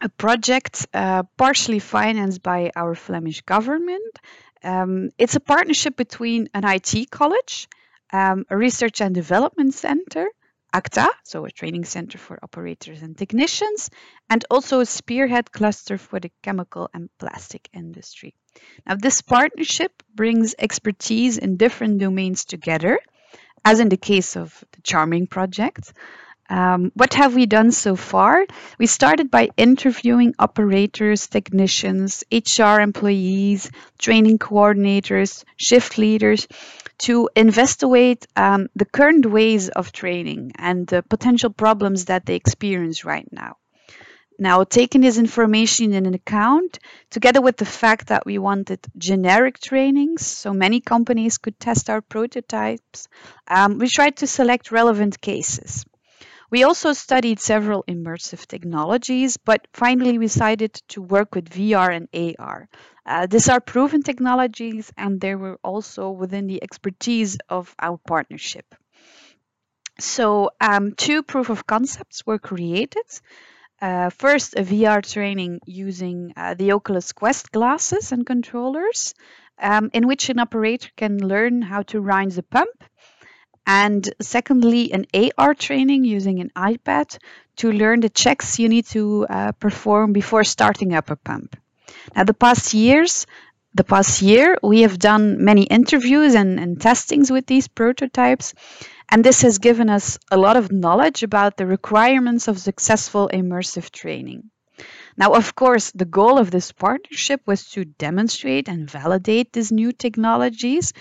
a 0.00 0.08
project 0.08 0.86
uh, 0.92 1.22
partially 1.36 1.78
financed 1.78 2.42
by 2.42 2.72
our 2.74 2.96
Flemish 2.96 3.42
government. 3.42 4.18
Um, 4.64 5.10
it's 5.18 5.36
a 5.36 5.40
partnership 5.40 5.96
between 5.96 6.48
an 6.52 6.64
IT 6.64 7.10
college, 7.10 7.68
um, 8.12 8.44
a 8.50 8.56
research 8.56 9.00
and 9.00 9.14
development 9.14 9.74
center, 9.74 10.26
ACTA, 10.72 11.08
so 11.24 11.44
a 11.44 11.50
training 11.50 11.84
center 11.84 12.18
for 12.18 12.38
operators 12.42 13.02
and 13.02 13.16
technicians, 13.16 13.90
and 14.28 14.44
also 14.50 14.80
a 14.80 14.86
spearhead 14.86 15.50
cluster 15.50 15.96
for 15.98 16.20
the 16.20 16.30
chemical 16.42 16.90
and 16.92 17.08
plastic 17.18 17.68
industry. 17.72 18.34
Now, 18.86 18.96
this 18.96 19.22
partnership 19.22 20.02
brings 20.14 20.54
expertise 20.58 21.38
in 21.38 21.56
different 21.56 21.98
domains 21.98 22.44
together, 22.44 22.98
as 23.64 23.80
in 23.80 23.88
the 23.88 23.96
case 23.96 24.36
of 24.36 24.64
the 24.72 24.82
Charming 24.82 25.26
project. 25.26 25.92
Um, 26.48 26.92
what 26.94 27.14
have 27.14 27.34
we 27.34 27.46
done 27.46 27.72
so 27.72 27.96
far? 27.96 28.46
We 28.78 28.86
started 28.86 29.30
by 29.30 29.48
interviewing 29.56 30.34
operators, 30.38 31.26
technicians, 31.26 32.22
HR 32.30 32.80
employees, 32.80 33.70
training 33.98 34.38
coordinators, 34.38 35.44
shift 35.56 35.98
leaders 35.98 36.46
to 36.98 37.28
investigate 37.36 38.26
um, 38.36 38.68
the 38.74 38.84
current 38.84 39.26
ways 39.26 39.68
of 39.68 39.92
training 39.92 40.52
and 40.56 40.86
the 40.86 41.02
potential 41.02 41.50
problems 41.50 42.06
that 42.06 42.26
they 42.26 42.34
experience 42.34 43.04
right 43.04 43.28
now. 43.30 43.56
Now, 44.38 44.64
taking 44.64 45.00
this 45.00 45.16
information 45.16 45.94
in 45.94 46.12
account, 46.12 46.78
together 47.10 47.40
with 47.40 47.56
the 47.56 47.64
fact 47.64 48.08
that 48.08 48.26
we 48.26 48.36
wanted 48.36 48.80
generic 48.98 49.58
trainings, 49.58 50.26
so 50.26 50.52
many 50.52 50.80
companies 50.80 51.38
could 51.38 51.58
test 51.58 51.88
our 51.88 52.02
prototypes, 52.02 53.08
um, 53.48 53.78
we 53.78 53.88
tried 53.88 54.18
to 54.18 54.26
select 54.26 54.70
relevant 54.70 55.20
cases. 55.20 55.86
We 56.56 56.62
also 56.62 56.94
studied 56.94 57.38
several 57.38 57.84
immersive 57.86 58.46
technologies, 58.46 59.36
but 59.36 59.68
finally 59.74 60.16
we 60.16 60.24
decided 60.24 60.72
to 60.88 61.02
work 61.02 61.34
with 61.34 61.50
VR 61.50 61.94
and 61.94 62.08
AR. 62.38 62.70
Uh, 63.04 63.26
these 63.26 63.50
are 63.50 63.60
proven 63.60 64.02
technologies 64.02 64.90
and 64.96 65.20
they 65.20 65.34
were 65.34 65.58
also 65.62 66.08
within 66.08 66.46
the 66.46 66.62
expertise 66.62 67.36
of 67.50 67.74
our 67.78 67.98
partnership. 67.98 68.74
So, 69.98 70.48
um, 70.58 70.94
two 70.96 71.22
proof 71.22 71.50
of 71.50 71.66
concepts 71.66 72.24
were 72.24 72.38
created. 72.38 73.04
Uh, 73.82 74.08
first, 74.08 74.54
a 74.54 74.62
VR 74.62 75.02
training 75.02 75.60
using 75.66 76.32
uh, 76.38 76.54
the 76.54 76.72
Oculus 76.72 77.12
Quest 77.12 77.52
glasses 77.52 78.12
and 78.12 78.24
controllers, 78.24 79.12
um, 79.58 79.90
in 79.92 80.06
which 80.06 80.30
an 80.30 80.38
operator 80.38 80.88
can 80.96 81.18
learn 81.18 81.60
how 81.60 81.82
to 81.82 82.00
rinse 82.00 82.36
the 82.36 82.42
pump 82.42 82.82
and 83.66 84.08
secondly, 84.20 84.92
an 84.92 85.06
AR 85.12 85.54
training 85.54 86.04
using 86.04 86.40
an 86.40 86.50
iPad 86.56 87.18
to 87.56 87.72
learn 87.72 88.00
the 88.00 88.08
checks 88.08 88.58
you 88.58 88.68
need 88.68 88.86
to 88.86 89.26
uh, 89.28 89.52
perform 89.52 90.12
before 90.12 90.44
starting 90.44 90.94
up 90.94 91.10
a 91.10 91.16
pump. 91.16 91.56
Now, 92.14 92.24
the 92.24 92.34
past 92.34 92.74
years, 92.74 93.26
the 93.74 93.84
past 93.84 94.22
year, 94.22 94.58
we 94.62 94.82
have 94.82 94.98
done 94.98 95.44
many 95.44 95.64
interviews 95.64 96.34
and, 96.34 96.60
and 96.60 96.80
testings 96.80 97.30
with 97.30 97.46
these 97.46 97.68
prototypes, 97.68 98.54
and 99.08 99.24
this 99.24 99.42
has 99.42 99.58
given 99.58 99.90
us 99.90 100.18
a 100.30 100.36
lot 100.36 100.56
of 100.56 100.72
knowledge 100.72 101.22
about 101.22 101.56
the 101.56 101.66
requirements 101.66 102.48
of 102.48 102.58
successful 102.58 103.28
immersive 103.32 103.90
training. 103.90 104.50
Now, 105.16 105.32
of 105.34 105.54
course, 105.54 105.90
the 105.92 106.04
goal 106.04 106.38
of 106.38 106.50
this 106.50 106.72
partnership 106.72 107.40
was 107.46 107.70
to 107.70 107.84
demonstrate 107.84 108.68
and 108.68 108.90
validate 108.90 109.52
these 109.52 109.72
new 109.72 109.92
technologies, 109.92 110.92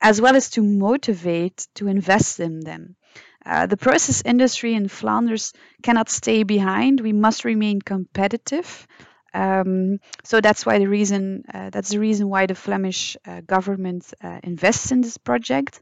as 0.00 0.20
well 0.20 0.36
as 0.36 0.50
to 0.50 0.62
motivate 0.62 1.66
to 1.74 1.88
invest 1.88 2.40
in 2.40 2.60
them. 2.60 2.96
Uh, 3.44 3.66
the 3.66 3.76
process 3.76 4.22
industry 4.24 4.74
in 4.74 4.88
Flanders 4.88 5.52
cannot 5.82 6.08
stay 6.08 6.42
behind. 6.44 7.00
We 7.00 7.12
must 7.12 7.44
remain 7.44 7.80
competitive. 7.80 8.86
Um, 9.34 9.98
so 10.24 10.40
that's 10.40 10.66
why 10.66 10.78
the 10.78 10.88
reason 10.88 11.44
uh, 11.52 11.70
that's 11.70 11.88
the 11.90 11.98
reason 11.98 12.28
why 12.28 12.46
the 12.46 12.54
Flemish 12.54 13.16
uh, 13.26 13.40
government 13.40 14.12
uh, 14.22 14.40
invests 14.42 14.92
in 14.92 15.00
this 15.00 15.16
project. 15.16 15.80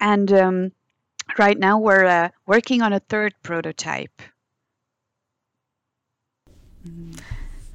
And 0.00 0.30
um, 0.32 0.72
right 1.38 1.58
now 1.58 1.78
we're 1.78 2.04
uh, 2.06 2.28
working 2.46 2.82
on 2.82 2.92
a 2.92 3.00
third 3.00 3.34
prototype. 3.42 4.22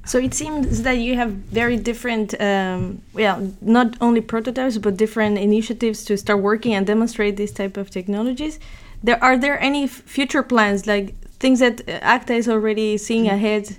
So 0.06 0.18
it 0.18 0.34
seems 0.34 0.82
that 0.82 0.98
you 0.98 1.14
have 1.14 1.30
very 1.30 1.78
different, 1.78 2.38
um, 2.40 3.00
well, 3.14 3.52
not 3.62 3.96
only 4.02 4.20
prototypes 4.20 4.76
but 4.76 4.96
different 4.98 5.38
initiatives 5.38 6.04
to 6.04 6.16
start 6.18 6.40
working 6.40 6.74
and 6.74 6.86
demonstrate 6.86 7.36
this 7.36 7.52
type 7.52 7.78
of 7.78 7.90
technologies. 7.90 8.60
There 9.02 9.22
are 9.22 9.38
there 9.38 9.58
any 9.60 9.86
future 9.86 10.42
plans, 10.42 10.86
like 10.86 11.14
things 11.38 11.60
that 11.60 11.88
ACTA 11.88 12.34
is 12.34 12.48
already 12.48 12.98
seeing 12.98 13.28
ahead? 13.28 13.76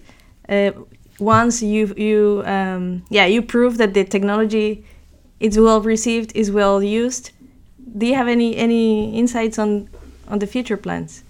Uh, 0.50 0.71
once 1.19 1.63
you 1.63 1.93
you 1.95 2.43
um, 2.45 3.04
yeah 3.10 3.26
you 3.26 3.41
prove 3.41 3.78
that 3.78 3.93
the 3.93 4.04
technology 4.04 4.84
is 5.39 5.58
well 5.58 5.82
received, 5.82 6.36
is 6.36 6.52
well 6.52 6.82
used. 6.84 7.32
Do 7.98 8.06
you 8.06 8.15
have 8.15 8.28
any 8.28 8.56
any 8.58 9.15
insights 9.17 9.58
on 9.60 9.89
on 10.28 10.39
the 10.39 10.48
future 10.48 10.78
plans? 10.78 11.24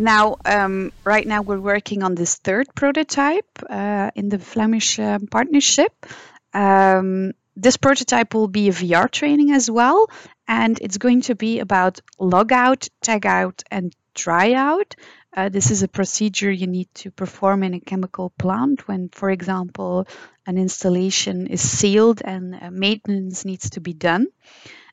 Now, 0.00 0.36
um, 0.46 0.92
right 1.04 1.26
now 1.26 1.42
we're 1.42 1.60
working 1.60 2.02
on 2.02 2.14
this 2.14 2.36
third 2.36 2.74
prototype 2.74 3.58
uh, 3.68 4.10
in 4.14 4.30
the 4.30 4.38
Flemish 4.38 4.98
uh, 4.98 5.18
partnership. 5.30 6.06
Um, 6.54 7.32
this 7.54 7.76
prototype 7.76 8.32
will 8.32 8.48
be 8.48 8.70
a 8.70 8.72
VR 8.72 9.10
training 9.10 9.52
as 9.52 9.70
well, 9.70 10.08
and 10.48 10.78
it's 10.80 10.96
going 10.96 11.20
to 11.22 11.34
be 11.34 11.60
about 11.60 12.00
lockout, 12.18 12.88
tag 13.02 13.26
out, 13.26 13.62
and 13.70 13.94
try 14.14 14.54
out. 14.54 14.96
Uh, 15.36 15.50
this 15.50 15.70
is 15.70 15.82
a 15.82 15.88
procedure 15.88 16.50
you 16.50 16.66
need 16.66 16.88
to 16.94 17.10
perform 17.10 17.62
in 17.62 17.74
a 17.74 17.80
chemical 17.80 18.30
plant 18.30 18.88
when, 18.88 19.10
for 19.10 19.28
example, 19.28 20.08
an 20.46 20.56
installation 20.56 21.46
is 21.46 21.60
sealed 21.60 22.22
and 22.24 22.54
uh, 22.54 22.70
maintenance 22.70 23.44
needs 23.44 23.68
to 23.70 23.80
be 23.80 23.92
done. 23.92 24.28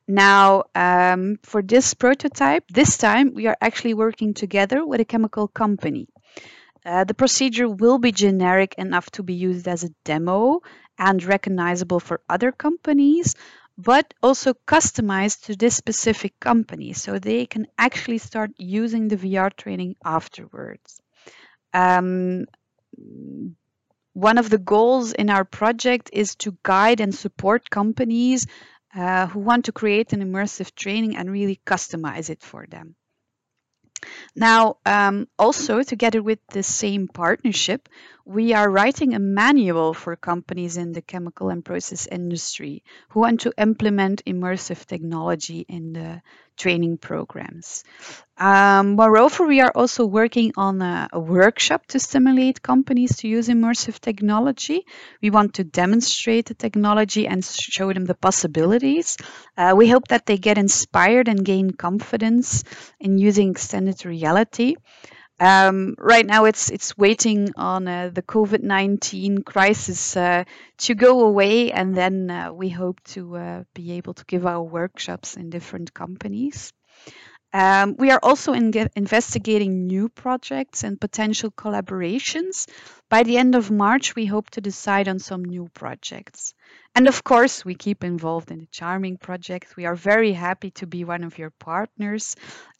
Now, 0.08 0.64
um, 0.74 1.38
for 1.44 1.62
this 1.62 1.94
prototype, 1.94 2.64
this 2.70 2.98
time 2.98 3.34
we 3.34 3.48
are 3.48 3.58
actually 3.60 3.94
working 3.94 4.34
together 4.34 4.86
with 4.86 5.02
a 5.02 5.06
chemical 5.06 5.48
company. 5.48 6.08
Uh, 6.86 7.04
the 7.04 7.14
procedure 7.14 7.68
will 7.68 7.98
be 7.98 8.14
generic 8.14 8.76
enough 8.78 9.12
to 9.12 9.24
be 9.24 9.34
used 9.34 9.68
as 9.68 9.84
a 9.84 9.90
demo 10.06 10.62
and 10.98 11.22
recognizable 11.22 12.00
for 12.00 12.22
other 12.30 12.54
companies, 12.54 13.36
but 13.78 14.14
also 14.24 14.54
customized 14.54 15.44
to 15.44 15.56
this 15.58 15.76
specific 15.76 16.40
company 16.40 16.94
so 16.94 17.20
they 17.20 17.46
can 17.46 17.68
actually 17.78 18.18
start 18.18 18.52
using 18.58 19.10
the 19.10 19.18
VR 19.18 19.54
training 19.54 19.98
afterwards. 20.06 21.02
Um, 21.74 22.46
one 24.14 24.38
of 24.38 24.50
the 24.50 24.58
goals 24.58 25.12
in 25.12 25.30
our 25.30 25.44
project 25.44 26.10
is 26.14 26.36
to 26.38 26.58
guide 26.64 27.02
and 27.02 27.14
support 27.14 27.70
companies 27.70 28.48
uh, 28.96 29.28
who 29.28 29.40
want 29.40 29.66
to 29.66 29.72
create 29.72 30.14
an 30.14 30.22
immersive 30.22 30.74
training 30.76 31.16
and 31.16 31.32
really 31.32 31.60
customize 31.66 32.30
it 32.30 32.42
for 32.42 32.66
them. 32.68 32.96
Now, 34.36 34.78
um, 34.86 35.28
also 35.40 35.84
together 35.84 36.22
with 36.22 36.40
the 36.52 36.64
same 36.64 37.08
partnership, 37.08 37.90
we 38.28 38.54
are 38.54 38.70
writing 38.70 39.14
a 39.14 39.20
manual 39.20 39.94
for 39.94 40.18
companies 40.18 40.76
in 40.76 40.92
the 40.92 41.02
chemical 41.02 41.48
and 41.48 41.64
process 41.64 42.08
industry 42.08 42.84
who 43.10 43.22
want 43.22 43.40
to 43.42 43.54
implement 43.58 44.26
immersive 44.26 44.86
technology 44.86 45.66
in 45.70 45.94
the 45.94 46.22
training 46.58 46.98
programs. 46.98 47.86
Um, 48.38 48.96
moreover, 48.96 49.48
we 49.48 49.62
are 49.62 49.72
also 49.74 50.06
working 50.06 50.52
on 50.58 50.82
a, 50.82 51.08
a, 51.14 51.20
workshop 51.20 51.86
to 51.88 52.00
stimulate 52.00 52.62
companies 52.62 53.16
to 53.18 53.30
use 53.30 53.48
immersive 53.48 54.00
technology. 54.00 54.86
We 55.22 55.30
want 55.30 55.54
to 55.56 55.64
demonstrate 55.64 56.48
the 56.48 56.54
technology 56.54 57.28
and 57.28 57.46
show 57.46 57.94
them 57.94 58.06
the 58.06 58.16
possibilities. 58.16 59.16
Uh, 59.56 59.74
we 59.78 59.88
hope 59.88 60.10
that 60.10 60.26
they 60.26 60.38
get 60.38 60.58
inspired 60.58 61.30
and 61.30 61.46
gain 61.46 61.72
confidence 61.72 62.66
in 63.00 63.18
using 63.18 63.52
extended 63.52 64.06
reality. 64.06 64.76
Um, 65.40 65.96
right 66.00 66.26
now, 66.26 66.46
it's 66.46 66.70
it's 66.72 66.98
waiting 66.98 67.50
on 67.56 67.88
uh, 67.88 68.10
the 68.14 68.24
COVID 68.24 68.64
nineteen 68.64 69.44
crisis 69.44 70.18
uh, 70.18 70.46
to 70.80 70.96
go 70.96 71.26
away, 71.26 71.72
and 71.72 71.96
then 71.96 72.30
uh, 72.32 72.52
we 72.54 72.70
hope 72.70 73.00
to 73.16 73.36
uh, 73.38 73.64
be 73.76 73.94
able 73.94 74.14
to 74.16 74.26
give 74.26 74.46
our 74.48 74.64
workshops 74.64 75.38
in 75.38 75.50
different 75.52 75.94
companies. 75.94 76.74
Um, 77.58 77.96
we 77.98 78.12
are 78.12 78.20
also 78.22 78.54
in 78.54 78.72
investigating 78.96 79.88
new 79.88 80.10
projects 80.10 80.84
and 80.84 81.02
potential 81.02 81.50
collaborations. 81.50 82.68
By 83.10 83.24
the 83.24 83.38
end 83.38 83.56
of 83.56 83.72
March, 83.72 84.16
we 84.16 84.28
hope 84.28 84.52
to 84.52 84.62
decide 84.62 85.08
on 85.08 85.18
some 85.18 85.44
new 85.44 85.68
projects. 85.74 86.54
And 86.94 87.08
of 87.08 87.24
course, 87.24 87.66
we 87.66 87.74
keep 87.74 88.04
involved 88.04 88.52
in 88.52 88.60
the 88.60 88.68
Charming 88.68 89.18
project. 89.18 89.76
We 89.76 89.86
are 89.86 89.96
very 89.96 90.34
happy 90.34 90.72
to 90.72 90.86
be 90.86 91.04
one 91.04 91.24
of 91.24 91.38
your 91.38 91.50
partners. 91.50 92.36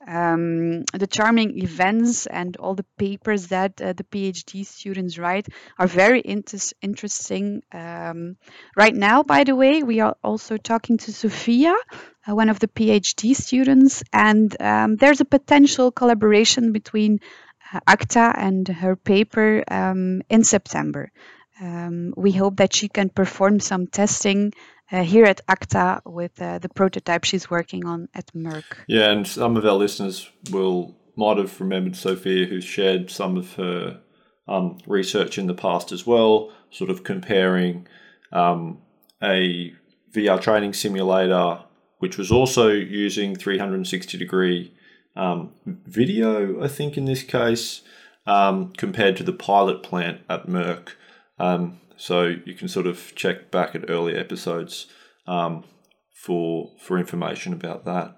Um, 0.08 0.84
the 0.94 1.08
Charming 1.08 1.58
events 1.58 2.28
and 2.28 2.56
all 2.58 2.76
the 2.76 2.86
papers 2.98 3.48
that 3.48 3.82
uh, 3.82 3.94
the 3.94 4.04
PhD 4.04 4.66
students 4.66 5.18
write 5.18 5.48
are 5.80 5.88
very 5.88 6.22
inter- 6.24 6.76
interesting. 6.82 7.64
Um, 7.72 8.38
right 8.76 8.96
now, 8.96 9.24
by 9.24 9.44
the 9.44 9.56
way, 9.56 9.82
we 9.82 10.02
are 10.02 10.16
also 10.24 10.58
talking 10.58 10.98
to 10.98 11.14
Sophia, 11.14 11.76
uh, 12.28 12.36
one 12.36 12.50
of 12.50 12.60
the 12.60 12.68
PhD 12.68 13.36
students, 13.36 14.04
and 14.12 14.56
um, 14.62 14.96
there's 14.96 15.22
a 15.22 15.26
potential 15.26 15.92
collaboration 15.92 16.72
between 16.72 17.20
uh, 17.74 17.80
ACTA 17.88 18.34
and 18.36 18.68
her 18.68 18.96
paper 18.96 19.64
um, 19.70 20.22
in 20.30 20.44
September. 20.44 21.12
Um, 21.62 22.14
we 22.16 22.32
hope 22.32 22.58
that 22.58 22.74
she 22.74 22.88
can 22.88 23.10
perform 23.10 23.60
some 23.60 23.88
testing 23.88 24.54
uh, 24.92 25.04
here 25.04 25.26
at 25.26 25.42
ACTA 25.48 26.02
with 26.06 26.42
uh, 26.42 26.60
the 26.60 26.70
prototype 26.70 27.24
she's 27.24 27.50
working 27.50 27.86
on 27.86 28.08
at 28.14 28.28
Merck. 28.34 28.64
Yeah, 28.88 29.12
and 29.12 29.28
some 29.28 29.58
of 29.58 29.66
our 29.66 29.74
listeners 29.74 30.30
will 30.52 30.96
might 31.16 31.38
have 31.38 31.60
remembered 31.60 31.96
Sophia, 31.96 32.46
who 32.46 32.62
shared 32.62 33.10
some 33.10 33.38
of 33.38 33.54
her 33.56 34.00
um, 34.48 34.78
research 34.86 35.38
in 35.38 35.48
the 35.48 35.54
past 35.54 35.92
as 35.92 36.06
well, 36.06 36.52
sort 36.70 36.90
of 36.92 37.04
comparing 37.04 37.88
um, 38.32 38.78
a 39.22 39.74
VR 40.14 40.40
training 40.40 40.74
simulator, 40.74 41.64
which 42.00 42.18
was 42.18 42.32
also 42.32 42.70
using 42.70 43.36
360 43.36 44.18
degree 44.18 44.74
um, 45.16 45.52
video, 45.66 46.64
I 46.64 46.68
think 46.68 46.98
in 46.98 47.06
this 47.06 47.24
case, 47.24 47.82
um, 48.26 48.72
compared 48.74 49.18
to 49.18 49.24
the 49.24 49.34
pilot 49.34 49.82
plant 49.82 50.22
at 50.30 50.48
Merck. 50.48 50.90
Um, 51.40 51.80
so 51.96 52.36
you 52.46 52.54
can 52.54 52.68
sort 52.68 52.86
of 52.86 53.16
check 53.16 53.50
back 53.50 53.74
at 53.74 53.90
earlier 53.90 54.18
episodes 54.18 54.88
um, 55.26 55.64
for 56.14 56.72
for 56.80 56.98
information 56.98 57.54
about 57.54 57.86
that. 57.86 58.16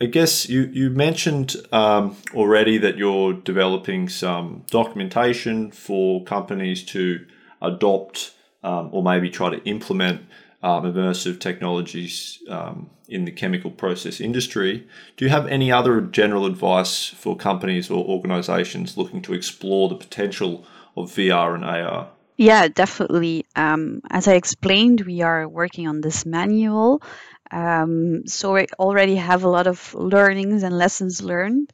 I 0.00 0.06
guess 0.06 0.48
you 0.48 0.68
you 0.72 0.90
mentioned 0.90 1.56
um, 1.70 2.16
already 2.34 2.76
that 2.78 2.98
you're 2.98 3.32
developing 3.32 4.08
some 4.08 4.64
documentation 4.70 5.70
for 5.70 6.24
companies 6.24 6.84
to 6.86 7.24
adopt 7.62 8.34
um, 8.62 8.90
or 8.92 9.02
maybe 9.02 9.30
try 9.30 9.50
to 9.50 9.62
implement 9.64 10.22
um, 10.62 10.84
immersive 10.84 11.40
technologies 11.40 12.42
um, 12.48 12.90
in 13.08 13.24
the 13.24 13.32
chemical 13.32 13.70
process 13.70 14.20
industry. 14.20 14.86
Do 15.16 15.24
you 15.24 15.30
have 15.30 15.46
any 15.46 15.70
other 15.72 16.00
general 16.00 16.46
advice 16.46 17.08
for 17.08 17.36
companies 17.36 17.90
or 17.90 18.04
organizations 18.04 18.96
looking 18.96 19.22
to 19.22 19.34
explore 19.34 19.88
the 19.88 19.96
potential 19.96 20.64
of 20.96 21.10
VR 21.10 21.54
and 21.54 21.64
AR? 21.64 22.08
Yeah, 22.36 22.68
definitely. 22.68 23.44
Um, 23.54 24.00
as 24.10 24.26
I 24.26 24.34
explained, 24.34 25.02
we 25.02 25.20
are 25.20 25.48
working 25.48 25.86
on 25.88 26.00
this 26.00 26.24
manual. 26.24 27.02
Um, 27.50 28.26
so 28.26 28.54
we 28.54 28.66
already 28.78 29.16
have 29.16 29.44
a 29.44 29.48
lot 29.48 29.66
of 29.66 29.94
learnings 29.94 30.62
and 30.62 30.76
lessons 30.76 31.22
learned. 31.22 31.70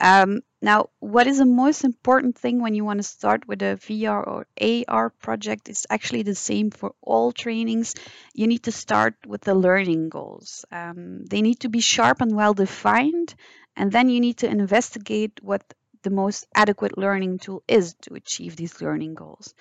Um, 0.00 0.42
now, 0.60 0.90
what 1.00 1.26
is 1.26 1.38
the 1.38 1.44
most 1.46 1.84
important 1.84 2.38
thing 2.38 2.60
when 2.60 2.74
you 2.74 2.84
want 2.84 2.98
to 2.98 3.02
start 3.02 3.46
with 3.46 3.62
a 3.62 3.76
VR 3.76 4.22
or 4.22 4.46
AR 4.60 5.10
project 5.10 5.68
is 5.68 5.86
actually 5.90 6.22
the 6.22 6.34
same 6.34 6.70
for 6.70 6.94
all 7.02 7.32
trainings. 7.32 7.94
You 8.34 8.46
need 8.46 8.64
to 8.64 8.72
start 8.72 9.14
with 9.26 9.42
the 9.42 9.54
learning 9.54 10.08
goals. 10.08 10.64
Um, 10.72 11.24
they 11.26 11.42
need 11.42 11.60
to 11.60 11.68
be 11.68 11.80
sharp 11.80 12.20
and 12.20 12.34
well 12.34 12.54
defined, 12.54 13.34
and 13.76 13.92
then 13.92 14.08
you 14.08 14.20
need 14.20 14.38
to 14.38 14.48
investigate 14.48 15.40
what 15.42 15.62
the 16.02 16.10
most 16.10 16.46
adequate 16.54 16.98
learning 16.98 17.38
tool 17.38 17.62
is 17.66 17.94
to 18.02 18.14
achieve 18.14 18.56
these 18.56 18.80
learning 18.80 19.14
goals 19.14 19.54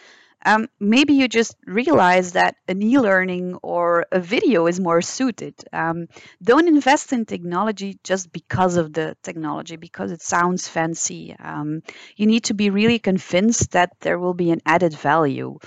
um, 0.46 0.68
maybe 0.80 1.14
you 1.14 1.28
just 1.28 1.56
realize 1.66 2.34
that 2.34 2.56
an 2.68 2.82
e-learning 2.82 3.56
or 3.64 4.06
a 4.12 4.20
video 4.20 4.68
is 4.68 4.80
more 4.80 5.02
suited. 5.02 5.56
Um, 5.72 6.08
don't 6.42 6.68
invest 6.68 7.14
in 7.14 7.26
technology 7.26 8.00
just 8.04 8.32
because 8.32 8.78
of 8.78 8.94
the 8.94 9.16
technology, 9.24 9.76
because 9.78 10.12
it 10.12 10.22
sounds 10.22 10.68
fancy. 10.68 11.36
Um, 11.40 11.82
you 12.16 12.26
need 12.26 12.46
to 12.46 12.54
be 12.54 12.70
really 12.70 13.00
convinced 13.00 13.72
that 13.72 13.92
there 14.02 14.20
will 14.20 14.34
be 14.34 14.52
an 14.52 14.62
added 14.66 14.94
value. 14.94 15.60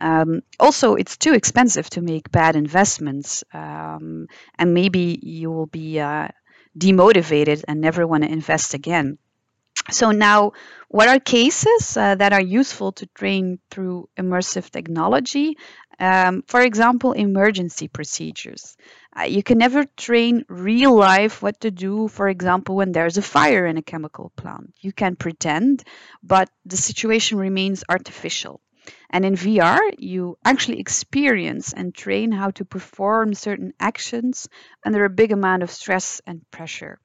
Um, 0.00 0.40
also, 0.58 0.94
it's 0.94 1.16
too 1.16 1.34
expensive 1.34 1.88
to 1.90 2.00
make 2.00 2.30
bad 2.30 2.56
investments, 2.56 3.44
um, 3.54 4.26
and 4.58 4.74
maybe 4.74 5.18
you 5.22 5.50
will 5.50 5.66
be 5.66 6.00
uh, 6.00 6.28
demotivated 6.76 7.64
and 7.68 7.80
never 7.80 8.06
want 8.06 8.24
to 8.24 8.30
invest 8.30 8.74
again. 8.74 9.18
So 9.90 10.10
now, 10.10 10.52
what 10.88 11.08
are 11.08 11.20
cases 11.20 11.96
uh, 11.96 12.16
that 12.16 12.32
are 12.32 12.40
useful 12.42 12.92
to 12.92 13.06
train 13.06 13.60
through 13.70 14.08
immersive 14.18 14.70
technology? 14.70 15.56
Um, 16.00 16.42
for 16.48 16.60
example, 16.62 17.12
emergency 17.12 17.86
procedures. 17.88 18.76
Uh, 19.16 19.22
you 19.24 19.42
can 19.42 19.58
never 19.58 19.84
train 19.96 20.44
real 20.48 20.94
life 20.94 21.42
what 21.42 21.60
to 21.60 21.70
do, 21.70 22.08
for 22.08 22.28
example, 22.28 22.74
when 22.76 22.92
there's 22.92 23.18
a 23.18 23.22
fire 23.22 23.66
in 23.66 23.76
a 23.76 23.82
chemical 23.82 24.32
plant. 24.36 24.72
You 24.80 24.92
can 24.92 25.14
pretend, 25.16 25.84
but 26.22 26.50
the 26.64 26.76
situation 26.76 27.38
remains 27.38 27.84
artificial. 27.88 28.60
And 29.10 29.24
in 29.24 29.36
VR, 29.36 29.80
you 29.98 30.38
actually 30.44 30.80
experience 30.80 31.72
and 31.72 31.94
train 31.94 32.32
how 32.32 32.50
to 32.52 32.64
perform 32.64 33.34
certain 33.34 33.74
actions 33.78 34.48
under 34.84 35.04
a 35.04 35.10
big 35.10 35.32
amount 35.32 35.62
of 35.62 35.70
stress 35.70 36.20
and 36.26 36.40
pressure. 36.50 36.98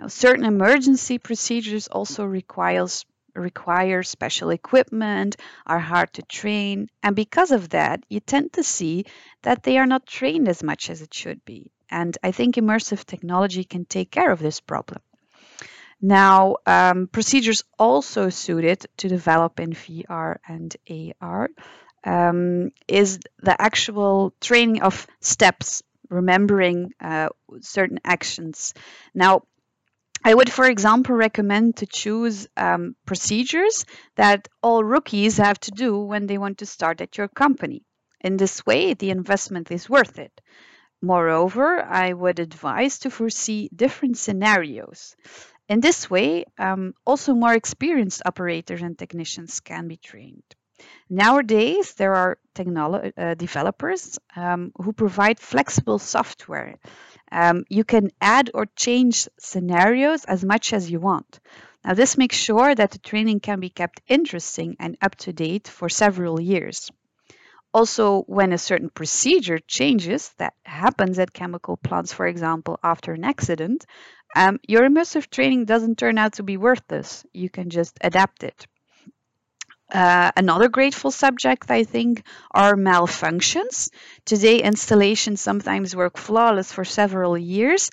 Now, 0.00 0.06
certain 0.06 0.46
emergency 0.46 1.18
procedures 1.18 1.86
also 1.86 2.24
requires 2.24 3.04
require 3.34 4.02
special 4.02 4.48
equipment, 4.48 5.36
are 5.66 5.78
hard 5.78 6.14
to 6.14 6.22
train, 6.22 6.88
and 7.02 7.14
because 7.14 7.50
of 7.50 7.68
that, 7.68 8.02
you 8.08 8.18
tend 8.18 8.54
to 8.54 8.62
see 8.62 9.04
that 9.42 9.62
they 9.62 9.76
are 9.76 9.86
not 9.86 10.06
trained 10.06 10.48
as 10.48 10.62
much 10.62 10.88
as 10.88 11.02
it 11.02 11.12
should 11.12 11.44
be. 11.44 11.70
And 11.90 12.16
I 12.22 12.32
think 12.32 12.54
immersive 12.54 13.04
technology 13.04 13.62
can 13.62 13.84
take 13.84 14.10
care 14.10 14.32
of 14.32 14.38
this 14.38 14.58
problem. 14.58 15.02
Now, 16.00 16.56
um, 16.66 17.06
procedures 17.06 17.62
also 17.78 18.30
suited 18.30 18.86
to 18.96 19.08
develop 19.08 19.60
in 19.60 19.74
VR 19.74 20.38
and 20.48 20.74
AR 21.20 21.50
um, 22.04 22.70
is 22.88 23.18
the 23.38 23.60
actual 23.60 24.32
training 24.40 24.80
of 24.80 25.06
steps, 25.20 25.82
remembering 26.08 26.94
uh, 27.00 27.28
certain 27.60 28.00
actions. 28.02 28.72
Now, 29.14 29.42
I 30.24 30.34
would, 30.34 30.52
for 30.52 30.66
example, 30.66 31.14
recommend 31.14 31.76
to 31.76 31.86
choose 31.86 32.46
um, 32.56 32.94
procedures 33.06 33.86
that 34.16 34.48
all 34.62 34.84
rookies 34.84 35.38
have 35.38 35.58
to 35.60 35.70
do 35.70 35.98
when 35.98 36.26
they 36.26 36.38
want 36.38 36.58
to 36.58 36.66
start 36.66 37.00
at 37.00 37.16
your 37.16 37.28
company. 37.28 37.84
In 38.20 38.36
this 38.36 38.66
way, 38.66 38.94
the 38.94 39.10
investment 39.10 39.70
is 39.70 39.88
worth 39.88 40.18
it. 40.18 40.40
Moreover, 41.00 41.82
I 41.82 42.12
would 42.12 42.38
advise 42.38 42.98
to 43.00 43.10
foresee 43.10 43.70
different 43.74 44.18
scenarios. 44.18 45.16
In 45.68 45.80
this 45.80 46.10
way, 46.10 46.44
um, 46.58 46.92
also 47.06 47.32
more 47.32 47.54
experienced 47.54 48.22
operators 48.26 48.82
and 48.82 48.98
technicians 48.98 49.60
can 49.60 49.88
be 49.88 49.96
trained. 49.96 50.54
Nowadays, 51.08 51.94
there 51.94 52.14
are 52.14 52.38
technolo- 52.54 53.12
uh, 53.16 53.34
developers 53.34 54.18
um, 54.36 54.72
who 54.76 54.92
provide 54.92 55.40
flexible 55.40 55.98
software. 55.98 56.76
Um, 57.32 57.64
you 57.68 57.84
can 57.84 58.10
add 58.20 58.50
or 58.54 58.66
change 58.76 59.28
scenarios 59.38 60.24
as 60.24 60.44
much 60.44 60.72
as 60.72 60.90
you 60.90 61.00
want. 61.00 61.40
Now, 61.84 61.94
this 61.94 62.18
makes 62.18 62.36
sure 62.36 62.74
that 62.74 62.90
the 62.92 62.98
training 62.98 63.40
can 63.40 63.60
be 63.60 63.70
kept 63.70 64.02
interesting 64.08 64.76
and 64.80 64.96
up 65.02 65.16
to 65.16 65.32
date 65.32 65.68
for 65.68 65.88
several 65.88 66.40
years. 66.40 66.90
Also, 67.74 68.22
when 68.22 68.52
a 68.52 68.58
certain 68.58 68.90
procedure 68.90 69.58
changes, 69.58 70.32
that 70.38 70.54
happens 70.64 71.18
at 71.18 71.32
chemical 71.32 71.76
plants, 71.76 72.12
for 72.12 72.26
example, 72.26 72.78
after 72.82 73.12
an 73.12 73.24
accident, 73.24 73.86
um, 74.36 74.58
your 74.68 74.82
immersive 74.88 75.28
training 75.30 75.64
doesn't 75.64 75.98
turn 75.98 76.16
out 76.18 76.34
to 76.34 76.42
be 76.44 76.56
worthless. 76.56 77.24
You 77.32 77.50
can 77.50 77.70
just 77.70 77.98
adapt 78.02 78.44
it. 78.44 78.66
Uh, 79.92 80.30
another 80.36 80.68
grateful 80.68 81.10
subject, 81.10 81.70
I 81.70 81.84
think, 81.84 82.24
are 82.50 82.74
malfunctions. 82.76 83.90
Today, 84.24 84.60
installations 84.62 85.40
sometimes 85.40 85.94
work 85.96 86.16
flawless 86.16 86.72
for 86.72 86.84
several 86.84 87.36
years, 87.38 87.90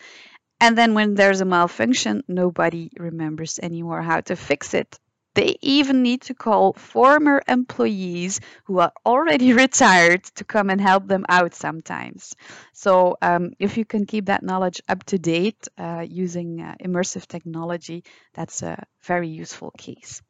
and 0.61 0.77
then 0.77 0.93
when 0.93 1.15
there's 1.15 1.41
a 1.41 1.45
malfunction, 1.45 2.23
nobody 2.27 2.89
remembers 2.97 3.59
anymore 3.59 4.01
how 4.01 4.21
to 4.21 4.35
fix 4.35 4.73
it. 4.73 4.99
They 5.35 5.57
even 5.61 6.03
need 6.03 6.21
to 6.23 6.33
call 6.35 6.73
former 6.73 7.41
employees 7.47 8.41
who 8.65 8.79
are 8.79 8.93
already 9.05 9.53
retired 9.65 10.23
to 10.35 10.43
come 10.45 10.69
and 10.69 10.81
help 10.81 11.07
them 11.07 11.25
out 11.29 11.53
sometimes. 11.55 12.35
So, 12.73 13.17
um, 13.21 13.51
if 13.59 13.77
you 13.77 13.85
can 13.85 14.05
keep 14.05 14.25
that 14.27 14.43
knowledge 14.43 14.81
up 14.89 15.03
to 15.05 15.19
date 15.19 15.67
uh, 15.77 16.05
using 16.07 16.61
uh, 16.61 16.75
immersive 16.83 17.27
technology, 17.27 18.03
that's 18.33 18.63
a 18.63 18.83
very 19.03 19.29
useful 19.29 19.71
case. 19.77 20.21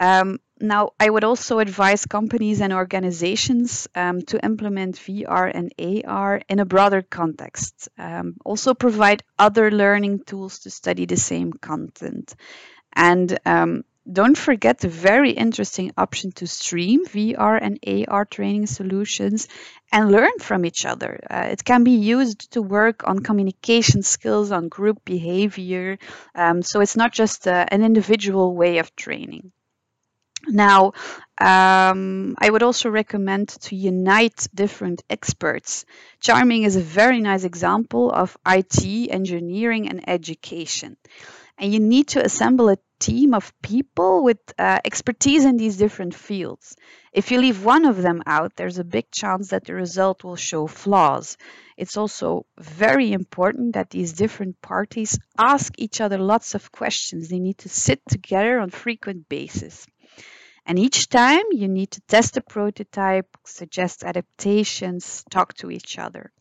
Um, 0.00 0.38
now, 0.60 0.90
I 1.00 1.10
would 1.10 1.24
also 1.24 1.58
advise 1.58 2.06
companies 2.06 2.60
and 2.60 2.72
organizations 2.72 3.88
um, 3.96 4.22
to 4.22 4.44
implement 4.44 4.96
VR 4.96 5.50
and 5.52 5.72
AR 6.06 6.40
in 6.48 6.60
a 6.60 6.64
broader 6.64 7.02
context. 7.02 7.88
Um, 7.98 8.36
also, 8.44 8.74
provide 8.74 9.24
other 9.38 9.70
learning 9.70 10.22
tools 10.24 10.60
to 10.60 10.70
study 10.70 11.06
the 11.06 11.16
same 11.16 11.52
content. 11.52 12.36
And 12.94 13.38
um, 13.44 13.84
don't 14.10 14.36
forget 14.36 14.78
the 14.78 14.88
very 14.88 15.30
interesting 15.30 15.92
option 15.96 16.32
to 16.32 16.46
stream 16.46 17.06
VR 17.06 17.58
and 17.60 17.78
AR 18.08 18.24
training 18.24 18.66
solutions 18.66 19.48
and 19.92 20.10
learn 20.10 20.38
from 20.40 20.64
each 20.64 20.84
other. 20.86 21.20
Uh, 21.30 21.48
it 21.50 21.64
can 21.64 21.84
be 21.84 21.92
used 21.92 22.52
to 22.52 22.62
work 22.62 23.08
on 23.08 23.20
communication 23.20 24.02
skills, 24.02 24.50
on 24.50 24.68
group 24.68 25.04
behavior. 25.04 25.98
Um, 26.34 26.62
so 26.62 26.80
it's 26.80 26.96
not 26.96 27.12
just 27.12 27.46
uh, 27.46 27.64
an 27.68 27.82
individual 27.82 28.54
way 28.54 28.78
of 28.78 28.94
training. 28.96 29.52
Now, 30.48 30.92
um, 31.38 32.34
I 32.38 32.50
would 32.50 32.62
also 32.62 32.90
recommend 32.90 33.48
to 33.62 33.76
unite 33.76 34.48
different 34.54 35.02
experts. 35.08 35.84
Charming 36.20 36.64
is 36.64 36.76
a 36.76 36.80
very 36.80 37.20
nice 37.20 37.44
example 37.44 38.10
of 38.10 38.36
IT, 38.46 38.84
engineering, 39.10 39.88
and 39.88 40.08
education. 40.08 40.96
And 41.58 41.72
you 41.72 41.80
need 41.80 42.08
to 42.08 42.24
assemble 42.24 42.70
a 42.70 42.78
team 42.98 43.34
of 43.34 43.52
people 43.62 44.24
with 44.24 44.38
uh, 44.58 44.78
expertise 44.84 45.44
in 45.44 45.56
these 45.56 45.76
different 45.76 46.14
fields. 46.14 46.76
If 47.12 47.30
you 47.30 47.38
leave 47.38 47.64
one 47.64 47.84
of 47.84 48.00
them 48.00 48.22
out, 48.26 48.56
there's 48.56 48.78
a 48.78 48.84
big 48.84 49.10
chance 49.10 49.50
that 49.50 49.64
the 49.64 49.74
result 49.74 50.24
will 50.24 50.36
show 50.36 50.66
flaws. 50.66 51.36
It's 51.76 51.96
also 51.96 52.46
very 52.58 53.12
important 53.12 53.74
that 53.74 53.90
these 53.90 54.12
different 54.12 54.60
parties 54.62 55.18
ask 55.38 55.72
each 55.78 56.00
other 56.00 56.18
lots 56.18 56.54
of 56.54 56.72
questions. 56.72 57.28
They 57.28 57.40
need 57.40 57.58
to 57.58 57.68
sit 57.68 58.00
together 58.08 58.60
on 58.60 58.70
frequent 58.70 59.28
basis. 59.28 59.86
And 60.64 60.78
each 60.78 61.08
time 61.08 61.44
you 61.50 61.68
need 61.68 61.90
to 61.92 62.00
test 62.02 62.34
the 62.34 62.40
prototype, 62.40 63.26
suggest 63.44 64.04
adaptations, 64.04 65.24
talk 65.30 65.54
to 65.54 65.70
each 65.70 65.98
other. 65.98 66.32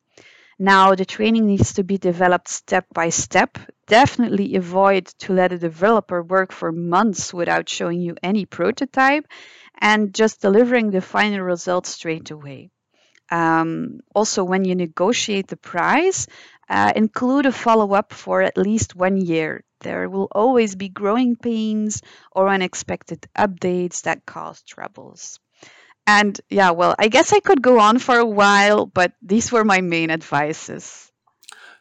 Now, 0.60 0.94
the 0.94 1.06
training 1.06 1.48
needs 1.48 1.74
to 1.74 1.84
be 1.84 1.98
developed 1.98 2.48
step 2.48 2.86
by 2.94 3.10
step. 3.10 3.58
Definitely 3.88 4.56
avoid 4.56 5.08
to 5.22 5.34
let 5.34 5.52
a 5.52 5.58
developer 5.58 6.22
work 6.22 6.52
for 6.52 6.72
months 6.72 7.34
without 7.34 7.68
showing 7.68 8.00
you 8.00 8.16
any 8.22 8.46
prototype 8.46 9.26
and 9.80 10.14
just 10.14 10.42
delivering 10.42 10.92
the 10.92 11.02
final 11.02 11.42
result 11.42 11.88
straight 11.88 12.30
away. 12.30 12.70
Um, 13.32 14.02
also, 14.14 14.44
when 14.44 14.64
you 14.64 14.76
negotiate 14.76 15.48
the 15.48 15.58
price, 15.58 16.28
uh, 16.70 16.94
include 16.96 17.48
a 17.48 17.52
follow 17.52 17.94
up 17.94 18.14
for 18.14 18.44
at 18.44 18.58
least 18.58 18.96
one 18.96 19.18
year. 19.18 19.64
There 19.82 20.10
will 20.10 20.28
always 20.32 20.76
be 20.76 20.90
growing 20.90 21.36
pains 21.36 22.02
or 22.32 22.48
unexpected 22.48 23.28
updates 23.38 24.04
that 24.04 24.26
cause 24.26 24.62
troubles. 24.62 25.40
And 26.08 26.40
yeah, 26.50 26.72
well, 26.72 26.96
I 26.98 27.08
guess 27.08 27.34
I 27.34 27.40
could 27.40 27.62
go 27.62 27.80
on 27.80 28.00
for 28.00 28.18
a 28.18 28.26
while, 28.26 28.86
but 28.86 29.14
these 29.22 29.52
were 29.52 29.64
my 29.64 29.82
main 29.82 30.10
advices. 30.10 31.12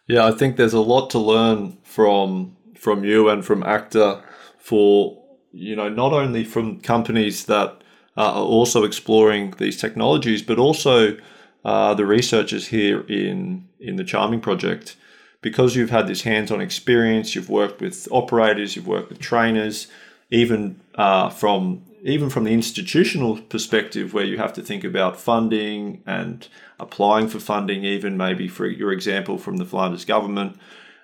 Yeah, 0.07 0.27
I 0.27 0.33
think 0.33 0.57
there's 0.57 0.75
a 0.75 0.81
lot 0.81 1.11
to 1.11 1.19
learn 1.19 1.79
from 1.85 2.57
from 2.77 3.05
you 3.05 3.29
and 3.29 3.45
from 3.45 3.63
ACTA 3.63 4.23
for 4.59 5.23
you 5.53 5.77
know 5.77 5.89
not 5.89 6.13
only 6.13 6.45
from 6.45 6.81
companies 6.81 7.47
that 7.47 7.83
are 8.17 8.35
also 8.35 8.85
exploring 8.85 9.55
these 9.59 9.81
technologies, 9.81 10.43
but 10.43 10.59
also 10.59 11.17
uh, 11.65 11.95
the 11.95 12.07
researchers 12.07 12.67
here 12.67 13.01
in 13.09 13.69
in 13.79 13.97
the 13.97 14.05
Charming 14.05 14.41
project 14.41 14.97
because 15.41 15.75
you've 15.75 15.91
had 15.91 16.07
this 16.07 16.23
hands-on 16.23 16.61
experience. 16.61 17.35
You've 17.35 17.49
worked 17.49 17.81
with 17.81 18.07
operators, 18.11 18.77
you've 18.77 18.87
worked 18.87 19.09
with 19.09 19.19
trainers, 19.19 19.87
even 20.31 20.81
uh, 20.95 21.31
from 21.31 21.83
even 22.03 22.31
from 22.31 22.45
the 22.45 22.53
institutional 22.53 23.39
perspective, 23.43 24.15
where 24.15 24.25
you 24.25 24.39
have 24.39 24.55
to 24.55 24.63
think 24.63 24.85
about 24.85 25.21
funding 25.21 26.03
and 26.07 26.49
applying 26.79 27.29
for 27.29 27.39
funding, 27.39 27.85
even 27.85 28.17
maybe 28.17 28.49
for 28.49 28.67
your 28.67 28.91
example 28.91 29.37
from 29.37 29.59
the 29.59 29.67
Flanders 29.67 30.07
government. 30.07 30.59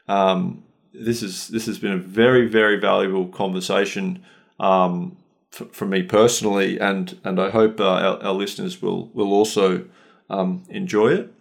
Um, 0.08 0.62
this 0.94 1.22
is 1.22 1.48
this 1.48 1.66
has 1.66 1.78
been 1.78 1.92
a 1.92 1.98
very 1.98 2.46
very 2.46 2.78
valuable 2.78 3.26
conversation 3.26 4.24
um, 4.58 5.16
for, 5.50 5.66
for, 5.66 5.86
me 5.86 6.02
personally, 6.02 6.78
and 6.78 7.18
and 7.24 7.38
I 7.38 7.50
hope 7.50 7.80
uh, 7.80 7.84
our, 7.84 8.22
our, 8.22 8.32
listeners 8.32 8.80
will 8.80 9.08
will 9.08 9.32
also 9.32 9.84
um, 10.30 10.64
enjoy 10.70 11.12
it. 11.12 11.32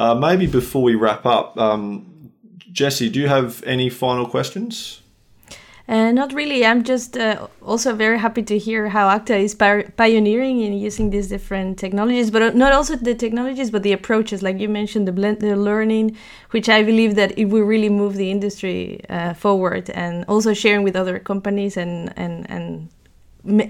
Uh, 0.00 0.14
maybe 0.14 0.46
before 0.46 0.82
we 0.82 0.94
wrap 0.94 1.26
up, 1.26 1.58
um, 1.58 2.32
Jesse, 2.72 3.10
do 3.10 3.20
you 3.20 3.28
have 3.28 3.62
any 3.64 3.90
final 3.90 4.26
questions? 4.26 5.02
Uh, 5.86 6.10
not 6.10 6.32
really. 6.32 6.64
I'm 6.64 6.84
just 6.84 7.18
uh, 7.18 7.48
also 7.62 7.94
very 7.94 8.18
happy 8.18 8.42
to 8.44 8.56
hear 8.56 8.88
how 8.88 9.10
ACTA 9.10 9.36
is 9.36 9.54
pioneering 9.54 10.60
in 10.62 10.72
using 10.72 11.10
these 11.10 11.28
different 11.28 11.78
technologies, 11.78 12.30
but 12.30 12.40
uh, 12.40 12.50
not 12.54 12.72
also 12.72 12.96
the 12.96 13.14
technologies, 13.14 13.70
but 13.70 13.82
the 13.82 13.92
approaches. 13.92 14.42
Like 14.42 14.58
you 14.58 14.70
mentioned, 14.70 15.06
the 15.06 15.12
blended 15.12 15.58
learning, 15.58 16.16
which 16.52 16.70
I 16.70 16.82
believe 16.82 17.14
that 17.16 17.38
it 17.38 17.46
will 17.46 17.64
really 17.64 17.90
move 17.90 18.14
the 18.16 18.30
industry 18.30 19.02
uh, 19.10 19.34
forward, 19.34 19.90
and 19.90 20.24
also 20.28 20.54
sharing 20.54 20.82
with 20.82 20.96
other 20.96 21.18
companies 21.18 21.76
and 21.76 22.10
and 22.16 22.48
and 22.48 22.88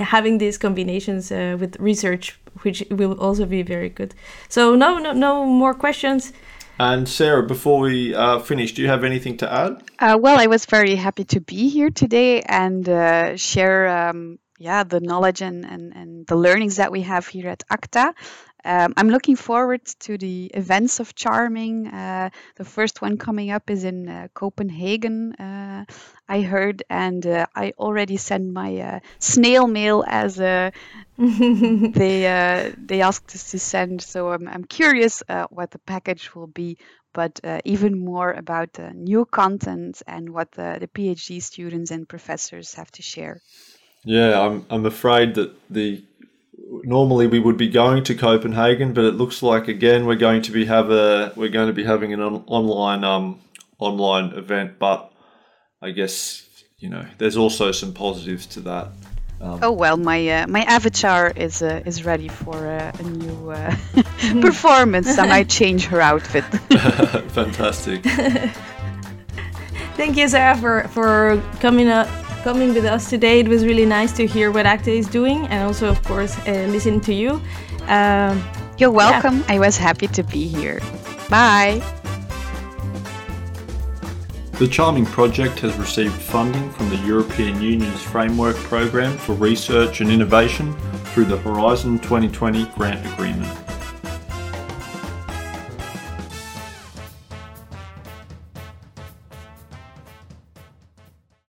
having 0.01 0.39
these 0.39 0.59
combinations 0.59 1.31
uh, 1.31 1.57
with 1.59 1.77
research, 1.79 2.39
which 2.63 2.85
will 2.91 3.19
also 3.21 3.47
be 3.47 3.63
very 3.63 3.89
good. 3.89 4.15
So 4.49 4.75
no, 4.75 4.99
no, 4.99 5.13
no 5.13 5.45
more 5.45 5.75
questions. 5.75 6.33
And 6.79 7.07
Sarah, 7.07 7.43
before 7.43 7.81
we 7.81 8.15
uh, 8.15 8.39
finish, 8.39 8.73
do 8.73 8.81
you 8.81 8.89
have 8.89 9.05
anything 9.05 9.37
to 9.39 9.53
add? 9.53 9.83
Uh, 9.99 10.19
well, 10.19 10.41
I 10.41 10.47
was 10.47 10.65
very 10.65 10.95
happy 10.95 11.25
to 11.25 11.41
be 11.41 11.69
here 11.69 11.91
today 11.91 12.41
and 12.41 12.89
uh, 12.89 13.37
share, 13.37 14.09
um, 14.09 14.39
yeah, 14.59 14.85
the 14.85 14.99
knowledge 14.99 15.43
and, 15.43 15.67
and, 15.67 15.93
and 15.95 16.27
the 16.27 16.37
learnings 16.37 16.77
that 16.77 16.91
we 16.91 17.03
have 17.03 17.27
here 17.27 17.51
at 17.51 17.63
ACTA. 17.69 18.15
Um, 18.65 18.95
I'm 18.97 19.09
looking 19.09 19.37
forward 19.37 19.85
to 20.01 20.19
the 20.19 20.51
events 20.55 21.01
of 21.01 21.15
Charming. 21.15 21.87
Uh, 21.89 22.31
the 22.57 22.65
first 22.65 23.01
one 23.03 23.17
coming 23.17 23.51
up 23.51 23.71
is 23.71 23.85
in 23.85 24.09
uh, 24.09 24.29
Copenhagen, 24.35 25.35
uh, 25.35 25.85
I 26.29 26.43
heard, 26.43 26.83
and 26.91 27.27
uh, 27.27 27.47
I 27.55 27.73
already 27.79 28.17
sent 28.17 28.53
my 28.53 28.77
uh, 28.79 29.01
snail 29.19 29.67
mail 29.67 30.05
as 30.07 30.41
uh, 30.41 30.71
they 31.19 32.73
they 32.79 33.01
asked 33.01 33.35
us 33.35 33.51
to 33.51 33.59
send. 33.59 34.03
So 34.03 34.31
I'm, 34.31 34.47
I'm 34.49 34.65
curious 34.65 35.23
what 35.51 35.71
the 35.71 35.79
package 35.79 36.35
will 36.35 36.47
be, 36.47 36.79
but 37.13 37.41
even 37.65 37.99
more 37.99 38.33
about 38.33 38.73
the 38.75 38.91
new 38.91 39.25
content 39.25 40.03
and 40.07 40.31
what 40.31 40.53
the, 40.53 40.79
the 40.81 40.89
PhD 40.89 41.43
students 41.43 41.91
and 41.91 42.09
professors 42.09 42.75
have 42.75 42.91
to 42.93 43.03
share. 43.03 43.41
Yeah, 44.05 44.41
I'm 44.41 44.65
I'm 44.71 44.87
afraid 44.87 45.35
that 45.35 45.53
the 45.69 46.03
normally 46.85 47.27
we 47.27 47.41
would 47.41 47.57
be 47.57 47.69
going 47.69 48.05
to 48.05 48.15
Copenhagen, 48.15 48.93
but 48.93 49.05
it 49.05 49.15
looks 49.15 49.43
like 49.43 49.69
again 49.69 50.07
we're 50.07 50.17
going 50.17 50.43
to 50.43 50.53
be 50.53 50.65
have 50.67 50.91
a 50.91 51.33
we're 51.37 51.49
going 51.49 51.67
to 51.67 51.73
be 51.73 51.85
having 51.85 52.13
an 52.13 52.21
on, 52.21 52.45
online 52.47 53.05
um 53.05 53.41
online 53.79 54.33
event. 54.33 54.79
But 54.79 55.13
I 55.83 55.91
guess 55.91 56.47
you 56.79 56.89
know 56.89 57.05
there's 57.19 57.37
also 57.37 57.73
some 57.73 57.93
positives 57.93 58.47
to 58.47 58.61
that. 58.61 58.93
Um, 59.41 59.61
oh 59.63 59.73
well, 59.73 59.97
my 59.97 60.29
uh, 60.29 60.47
my 60.47 60.63
avatar 60.63 61.33
is 61.35 61.63
uh, 61.63 61.83
is 61.87 62.05
ready 62.05 62.29
for 62.29 62.67
uh, 62.67 62.93
a 62.99 63.03
new 63.03 63.51
uh, 63.51 63.75
performance. 64.41 65.19
I 65.19 65.27
might 65.27 65.49
change 65.61 65.87
her 65.87 66.01
outfit. 66.01 66.45
Fantastic. 67.33 68.05
Thank 69.97 70.17
you, 70.17 70.29
Sarah, 70.29 70.57
for, 70.57 70.89
for 70.89 71.43
coming 71.61 71.89
up 71.89 72.09
coming 72.43 72.73
with 72.75 72.85
us 72.85 73.11
today. 73.11 73.41
It 73.41 73.49
was 73.49 73.65
really 73.65 73.87
nice 73.87 74.13
to 74.13 74.27
hear 74.27 74.51
what 74.51 74.67
ACTA 74.67 74.93
is 74.93 75.07
doing 75.07 75.47
and 75.49 75.65
also, 75.65 75.89
of 75.89 76.03
course, 76.05 76.37
uh, 76.47 76.67
listen 76.69 77.01
to 77.01 77.15
you. 77.15 77.41
Um, 77.87 78.43
You're 78.79 78.91
welcome. 78.91 79.39
Yeah. 79.39 79.55
I 79.55 79.59
was 79.59 79.77
happy 79.77 80.07
to 80.09 80.23
be 80.23 80.47
here. 80.47 80.81
Bye. 81.29 81.83
The 84.53 84.69
Charming 84.69 85.07
Project 85.07 85.61
has 85.61 85.75
received 85.77 86.13
funding 86.13 86.71
from 86.73 86.91
the 86.91 86.97
European 86.97 87.61
Union's 87.63 88.03
Framework 88.03 88.57
Programme 88.57 89.17
for 89.17 89.33
Research 89.35 90.01
and 90.01 90.11
Innovation 90.11 90.75
through 91.13 91.27
the 91.27 91.39
Horizon 91.39 91.99
2020 91.99 92.67
grant 92.77 93.05
agreement. 93.15 93.70